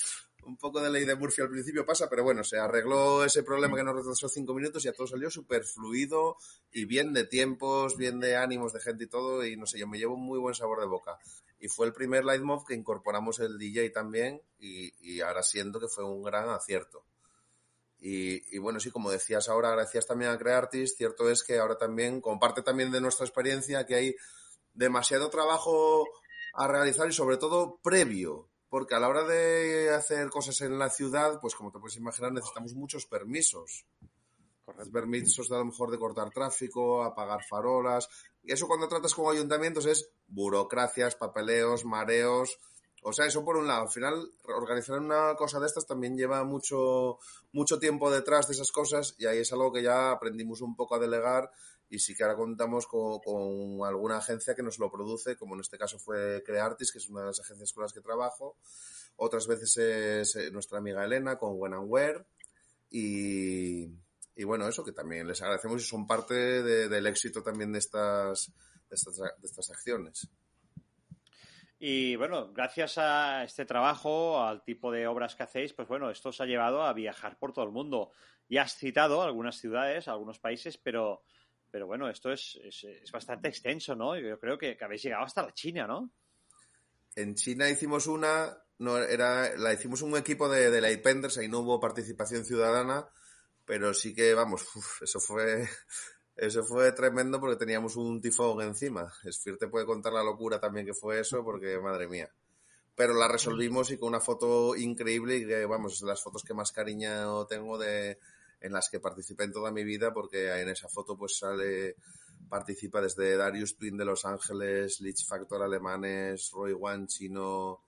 [0.47, 3.77] un poco de ley de Murphy al principio pasa, pero bueno, se arregló ese problema
[3.77, 6.37] que nos retrasó cinco minutos y a todo salió súper fluido
[6.73, 9.87] y bien de tiempos, bien de ánimos de gente y todo, y no sé, yo
[9.87, 11.19] me llevo un muy buen sabor de boca.
[11.59, 16.05] Y fue el primer Lightmob que incorporamos el DJ también y, ahora siento que fue
[16.05, 17.05] un gran acierto.
[18.03, 22.23] Y, bueno, sí, como decías ahora, gracias también a Creartist, cierto es que ahora también,
[22.23, 24.17] como parte también de nuestra experiencia, que hay
[24.73, 26.07] demasiado trabajo
[26.55, 30.89] a realizar y sobre todo previo porque a la hora de hacer cosas en la
[30.89, 33.85] ciudad, pues como te puedes imaginar, necesitamos muchos permisos.
[34.65, 34.93] Correcto.
[34.93, 38.09] Permisos de a lo mejor de cortar tráfico, apagar farolas.
[38.45, 42.59] Y eso cuando tratas con ayuntamientos es burocracias, papeleos, mareos.
[43.03, 43.83] O sea, eso por un lado.
[43.83, 47.19] Al final, organizar una cosa de estas también lleva mucho,
[47.53, 50.95] mucho tiempo detrás de esas cosas y ahí es algo que ya aprendimos un poco
[50.95, 51.51] a delegar
[51.91, 53.21] y sí que ahora contamos con,
[53.85, 57.23] alguna agencia que nos lo produce, como en este caso fue Creartis, que es una
[57.23, 58.57] de las agencias con las que trabajo.
[59.17, 62.25] Otras veces es eh, nuestra amiga Elena con When and Where.
[62.91, 63.89] Y,
[64.45, 68.53] bueno, eso que también les agradecemos y son parte del éxito también de estas,
[68.89, 70.31] de estas, de estas acciones.
[71.81, 76.29] Y bueno, gracias a este trabajo, al tipo de obras que hacéis, pues bueno, esto
[76.29, 78.13] os ha llevado a viajar por todo el mundo.
[78.49, 81.23] Y has citado algunas ciudades, algunos países, pero
[81.71, 84.19] pero bueno, esto es, es, bastante extenso, ¿no?
[84.19, 86.11] Yo creo que, habéis llegado hasta la China, ¿no?
[87.17, 91.61] En China hicimos una, no era, la hicimos un equipo de, de Lightpenders, ahí no
[91.61, 93.09] hubo participación ciudadana,
[93.65, 95.69] pero sí que, vamos, uf, eso fue
[96.37, 99.13] eso fue tremendo porque teníamos un tifón encima.
[99.31, 102.31] Sphere te puede contar la locura también que fue eso, porque madre mía.
[102.97, 106.73] Pero la resolvimos y con una foto increíble y que, vamos, las fotos que más
[106.73, 108.19] cariño tengo de
[108.61, 111.97] en las que participé en toda mi vida, porque en esa foto pues sale,
[112.49, 117.85] participa desde Darius Twin de Los Ángeles, Lich Factor alemanes, Roy One chino,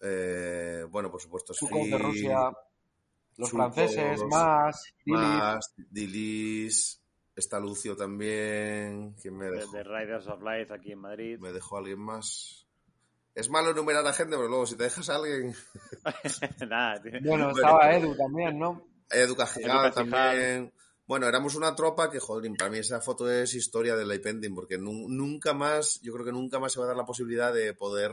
[0.00, 2.52] eh, bueno, por supuesto, Chukov de Rusia,
[3.36, 7.00] los franceses, más, más, Dilis,
[7.38, 9.14] Está Lucio también.
[9.22, 9.70] ¿Quién me dejó?
[9.70, 11.38] De, de Riders of Light aquí en Madrid.
[11.38, 12.66] Me dejó alguien más.
[13.32, 15.54] Es malo enumerar a gente, pero luego si te dejas a alguien.
[16.68, 17.12] Nada, tío.
[17.22, 18.84] Bueno, estaba Edu también, ¿no?
[19.10, 20.72] Edu Cajigal también.
[21.06, 24.76] Bueno, éramos una tropa que, joder, para mí esa foto es historia del pending, porque
[24.76, 28.12] nunca más, yo creo que nunca más se va a dar la posibilidad de poder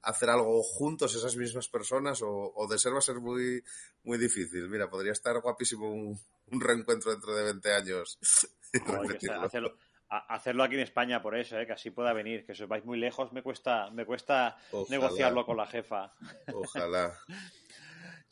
[0.00, 3.62] hacer algo juntos esas mismas personas o, o de ser va a ser muy,
[4.04, 4.68] muy difícil.
[4.68, 8.18] Mira, podría estar guapísimo un, un reencuentro dentro de 20 años.
[9.42, 9.76] Hacerlo,
[10.08, 11.66] hacerlo, aquí en España por eso, ¿eh?
[11.66, 12.46] que así pueda venir.
[12.46, 14.56] Que si os vais muy lejos me cuesta, me cuesta
[14.88, 16.14] negociarlo con la jefa.
[16.54, 17.12] Ojalá.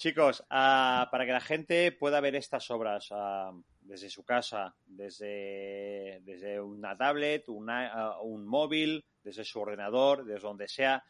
[0.00, 6.22] Chicos, uh, para que la gente pueda ver estas obras uh, desde su casa, desde,
[6.22, 11.04] desde una tablet, una, uh, un móvil, desde su ordenador, desde donde sea,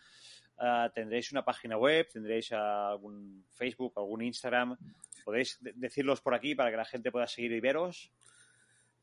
[0.92, 4.76] tendréis una página web, tendréis algún Facebook, algún Instagram.
[5.24, 8.10] ¿Podéis decirlos por aquí para que la gente pueda seguir y veros?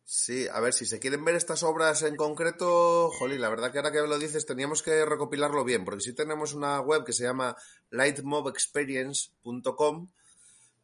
[0.09, 3.79] Sí, a ver, si se quieren ver estas obras en concreto, jolín, la verdad que
[3.79, 7.25] ahora que lo dices teníamos que recopilarlo bien, porque sí tenemos una web que se
[7.25, 7.57] llama
[7.89, 10.09] lightmobexperience.com,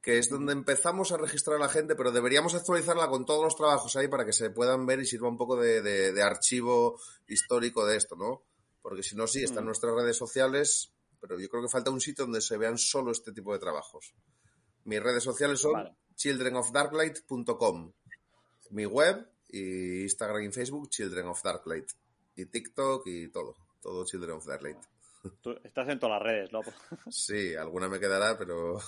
[0.01, 3.55] que es donde empezamos a registrar a la gente, pero deberíamos actualizarla con todos los
[3.55, 6.99] trabajos ahí para que se puedan ver y sirva un poco de, de, de archivo
[7.26, 8.43] histórico de esto, ¿no?
[8.82, 9.67] Porque si no, sí, están mm.
[9.67, 13.32] nuestras redes sociales, pero yo creo que falta un sitio donde se vean solo este
[13.32, 14.13] tipo de trabajos.
[14.84, 15.95] Mis redes sociales son vale.
[16.15, 17.93] childrenofdarklight.com
[18.74, 21.89] mi web y Instagram y Facebook Children of Darklight
[22.36, 24.78] y TikTok y todo, todo Children of Darklight.
[25.41, 26.59] Tú estás en todas las redes, ¿no?
[27.09, 28.80] Sí, alguna me quedará, pero...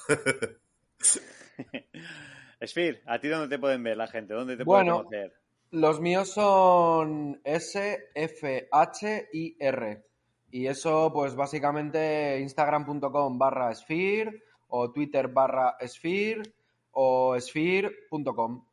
[2.66, 4.34] Sphere, ¿a ti dónde te pueden ver la gente?
[4.34, 5.46] ¿Dónde te bueno, pueden conocer?
[5.72, 10.04] Los míos son S, F, H y R.
[10.52, 16.44] Y eso, pues básicamente instagram.com barra Sphere o Twitter barra Sphere
[16.92, 18.66] o sphere.com.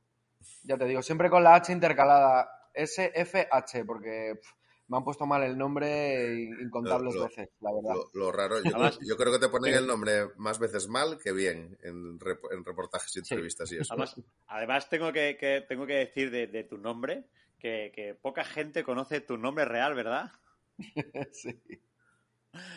[0.64, 2.48] Ya te digo, siempre con la H intercalada.
[2.74, 4.50] SFH, porque pff,
[4.88, 7.94] me han puesto mal el nombre incontables lo, lo, veces, la verdad.
[7.94, 11.18] Lo, lo raro, yo, Además, yo, creo que te ponen el nombre más veces mal
[11.18, 13.76] que bien en, rep en reportajes y entrevistas sí.
[13.76, 13.92] y eso.
[13.92, 17.24] Además, además tengo, que, que, tengo que decir de, de tu nombre
[17.58, 20.32] que, que, poca gente conoce tu nombre real, ¿verdad?
[21.32, 21.60] sí.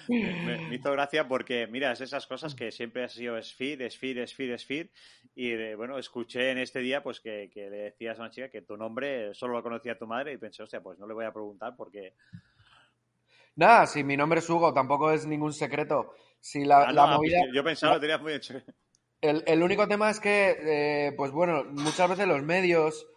[0.07, 4.25] Me, me, hizo gracia porque, mira, es esas cosas que siempre ha sido Sphere, Sphere,
[4.25, 4.89] Sphere, Sphere.
[5.35, 8.49] Y eh, bueno, escuché en este día pues que, que, le decías a una chica
[8.49, 11.25] que tu nombre solo lo conocía tu madre y pensé, hostia, pues no le voy
[11.25, 12.13] a preguntar porque.
[13.57, 16.13] Nada, si mi nombre es Hugo, tampoco es ningún secreto.
[16.39, 17.39] Si la, ah, la no, movida.
[17.53, 18.53] Yo pensaba, lo tenías muy hecho.
[19.21, 20.55] El, el único tema es que,
[21.07, 23.07] eh, pues bueno, muchas veces los medios.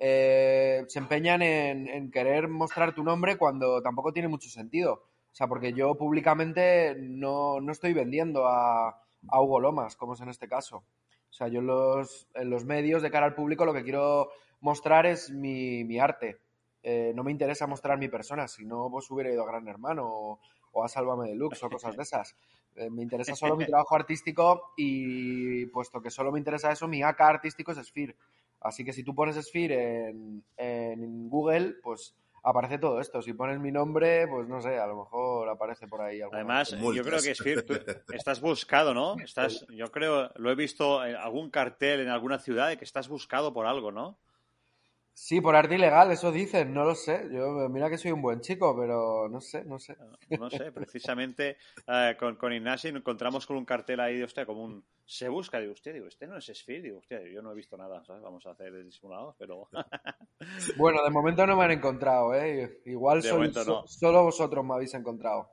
[0.00, 5.07] Eh, se empeñan en, en querer mostrar tu nombre cuando tampoco tiene mucho sentido.
[5.38, 8.88] O sea, porque yo públicamente no, no estoy vendiendo a,
[9.28, 10.78] a, Hugo Lomas, como es en este caso.
[10.78, 14.30] O sea, yo en los, en los medios de cara al público lo que quiero
[14.58, 16.40] mostrar es mi, mi arte.
[16.82, 20.08] Eh, no me interesa mostrar mi persona, si no, pues hubiera ido a Gran Hermano
[20.08, 20.40] o,
[20.72, 22.34] o a Sálvame Deluxe o cosas de esas.
[22.74, 27.04] Eh, me interesa solo mi trabajo artístico y puesto que solo me interesa eso, mi
[27.04, 28.16] AK artístico es Sphere.
[28.60, 33.22] Así que si tú pones Sphere en, en Google, pues aparece todo esto.
[33.22, 36.20] Si pones mi nombre, pues no sé, a lo mejor aparece por ahí.
[36.20, 37.74] Además, yo creo que Sphere, tú
[38.12, 39.16] estás buscado, ¿no?
[39.18, 43.08] Estás, yo creo, lo he visto en algún cartel en alguna ciudad de que estás
[43.08, 44.18] buscado por algo, ¿no?
[45.20, 47.28] Sí, por arte ilegal, eso dicen, no lo sé.
[47.32, 49.96] Yo, mira que soy un buen chico, pero no sé, no sé.
[50.38, 51.56] No sé, precisamente
[51.88, 55.28] uh, con, con Ignacio nos encontramos con un cartel ahí de usted, como un se
[55.28, 58.04] busca, digo, usted, digo, este no es Sphere, digo, hostia, yo no he visto nada,
[58.04, 58.22] ¿sabes?
[58.22, 59.68] Vamos a hacer disimulados, pero.
[60.78, 62.80] bueno, de momento no me han encontrado, ¿eh?
[62.86, 63.86] Igual soy, no.
[63.88, 65.50] solo vosotros me habéis encontrado.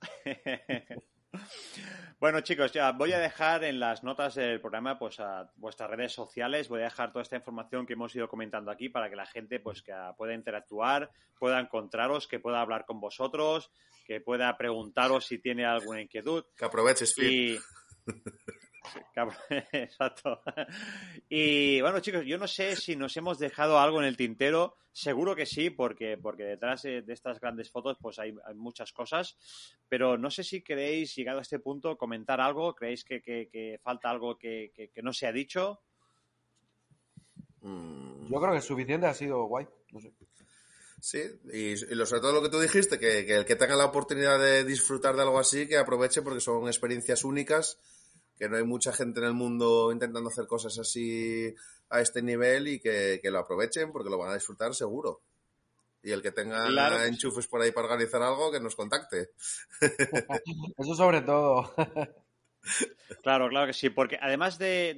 [2.18, 6.12] Bueno, chicos, ya voy a dejar en las notas del programa pues a vuestras redes
[6.12, 9.26] sociales, voy a dejar toda esta información que hemos ido comentando aquí para que la
[9.26, 13.70] gente pues que pueda interactuar, pueda encontraros, que pueda hablar con vosotros,
[14.06, 16.44] que pueda preguntaros si tiene alguna inquietud.
[16.56, 17.54] Que aproveches, Phil.
[17.54, 17.58] Y...
[19.72, 20.40] Exacto.
[21.28, 24.76] Y bueno, chicos, yo no sé si nos hemos dejado algo en el tintero.
[24.92, 29.36] Seguro que sí, porque, porque detrás de, estas grandes fotos pues hay, muchas cosas.
[29.88, 32.74] Pero no sé si queréis, llegado a este punto, comentar algo.
[32.74, 35.80] ¿Creéis que, falta algo que, no se ha dicho?
[37.60, 38.32] Mm.
[38.32, 39.66] Yo creo que suficiente ha sido guay.
[40.98, 41.20] Sí,
[41.52, 44.64] y, sobre todo lo que tú dijiste, que, que el que tenga la oportunidad de
[44.64, 47.78] disfrutar de algo así, que aproveche porque son experiencias únicas
[48.38, 51.54] que no hay mucha gente en el mundo intentando hacer cosas así
[51.88, 55.22] a este nivel y que, lo aprovechen porque lo van a disfrutar seguro.
[56.02, 59.30] Y el que tenga enchufes por ahí para organizar algo, que nos contacte.
[60.78, 61.74] Eso sobre todo.
[63.22, 64.94] claro, claro que sí, porque además de,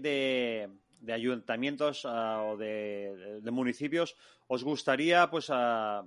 [1.01, 4.16] de, ayuntamientos ah, o de, municipios,
[4.49, 5.51] ¿os gustaría pues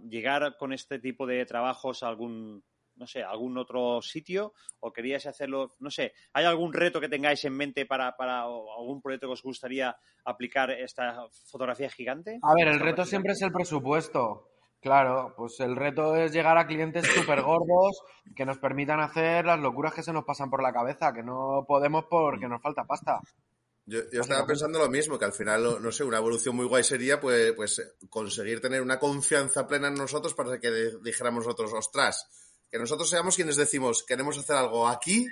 [0.08, 2.64] llegar con este tipo de trabajos a algún
[3.02, 7.44] no sé, algún otro sitio o queríais hacerlo, no sé, ¿hay algún reto que tengáis
[7.46, 12.40] en mente para, para algún proyecto que os gustaría aplicar esta fotografía gigante?
[12.44, 14.48] A ver, el reto siempre es el presupuesto.
[14.80, 18.04] Claro, pues el reto es llegar a clientes súper gordos
[18.36, 21.66] que nos permitan hacer las locuras que se nos pasan por la cabeza, que no
[21.68, 23.20] podemos porque nos falta pasta.
[23.88, 27.20] Yo, estaba pensando lo mismo, que al final, no sé, una evolución muy guay sería
[27.20, 32.80] pues, pues conseguir tener una confianza plena en nosotros para que dijéramos nosotros, ostras, que
[32.80, 35.28] nosotros seamos quienes decimos, queremos hacer algo aquí,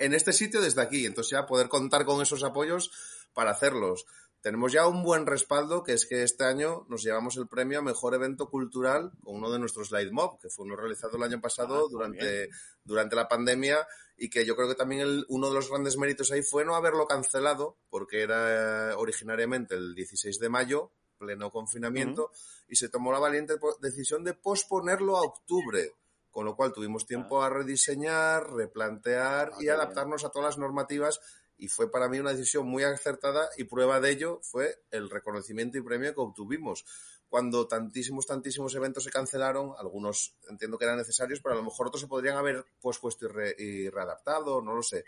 [0.00, 1.06] en este sitio, desde aquí.
[1.06, 2.90] Entonces ya poder contar con esos apoyos
[3.32, 4.06] para hacerlos.
[4.40, 7.82] Tenemos ya un buen respaldo, que es que este año nos llevamos el premio a
[7.82, 11.42] Mejor Evento Cultural con uno de nuestros Light Mob, que fue uno realizado el año
[11.42, 12.48] pasado ah, durante,
[12.82, 13.86] durante la pandemia
[14.16, 17.06] y que yo creo que también uno de los grandes méritos ahí fue no haberlo
[17.06, 22.30] cancelado, porque era originariamente el 16 de mayo, pleno confinamiento,
[22.66, 25.92] y se tomó la valiente decisión de posponerlo a octubre
[26.30, 31.20] con lo cual tuvimos tiempo a rediseñar, replantear ah, y adaptarnos a todas las normativas
[31.60, 35.76] y fue para mí una decisión muy acertada y prueba de ello fue el reconocimiento
[35.76, 36.84] y premio que obtuvimos.
[37.28, 41.88] Cuando tantísimos, tantísimos eventos se cancelaron, algunos entiendo que eran necesarios, pero a lo mejor
[41.88, 43.28] otros se podrían haber pospuesto
[43.58, 45.04] y, readaptado, no lo sé.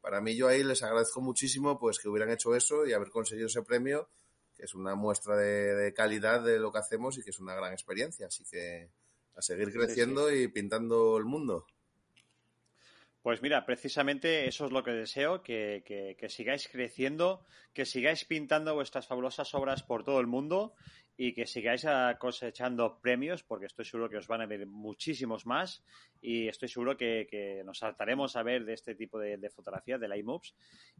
[0.00, 3.48] Para mí yo ahí les agradezco muchísimo pues que hubieran hecho eso y haber conseguido
[3.48, 4.08] ese premio,
[4.54, 7.72] que es una muestra de calidad de lo que hacemos y que es una gran
[7.72, 8.28] experiencia.
[8.28, 8.90] Así que
[9.36, 11.66] a seguir creciendo y pintando el mundo.
[13.26, 15.82] Pues mira, precisamente eso es lo que deseo, que,
[16.16, 20.74] que, sigáis creciendo, que sigáis pintando vuestras fabulosas obras por todo el mundo
[21.16, 21.84] y que sigáis
[22.20, 25.82] cosechando premios, porque estoy seguro que os van a ver muchísimos más
[26.20, 30.22] y estoy seguro que, nos saltaremos a ver de este tipo de, de fotografías, de
[30.22, 30.54] moves.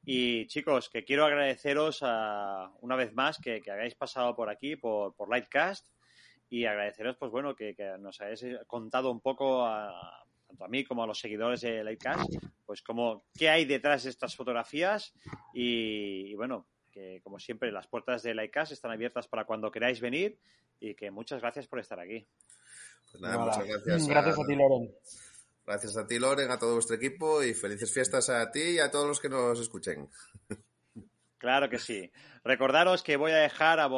[0.04, 5.14] Y chicos, que quiero agradeceros ah, una vez más que, hagáis pasado por aquí, por,
[5.14, 5.86] por Lightcast
[6.48, 11.02] y agradeceros, pues bueno, que, nos hayáis contado un poco a, tanto a mí como
[11.02, 12.30] a los seguidores de Lightcast,
[12.64, 15.12] pues como qué hay detrás de estas fotografías
[15.52, 20.38] y, bueno, que como siempre las puertas de Lightcast están abiertas para cuando queráis venir
[20.80, 22.26] y que muchas gracias por estar aquí.
[23.10, 24.08] Pues nada, muchas gracias.
[24.08, 24.94] Gracias a, ti, Loren.
[25.66, 28.90] Gracias a ti, Loren, a todo vuestro equipo y felices fiestas a ti y a
[28.90, 30.08] todos los que nos escuchen.
[31.38, 32.10] Claro que sí.
[32.44, 33.88] Recordaros que voy a dejar a,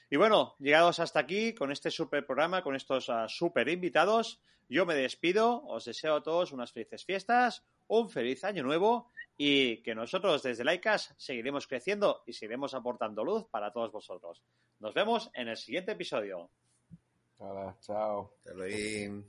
[0.10, 4.86] Y bueno, llegados hasta aquí con este super programa, con estos uh, super invitados, yo
[4.86, 9.96] me despido, os deseo a todos unas felices fiestas, un feliz año nuevo y que
[9.96, 14.42] nosotros desde Laicas seguiremos creciendo y seguiremos aportando luz para todos vosotros.
[14.80, 16.50] Nos vemos en el siguiente episodio.
[17.38, 18.32] Hola, chao.
[18.38, 19.24] Hasta luego.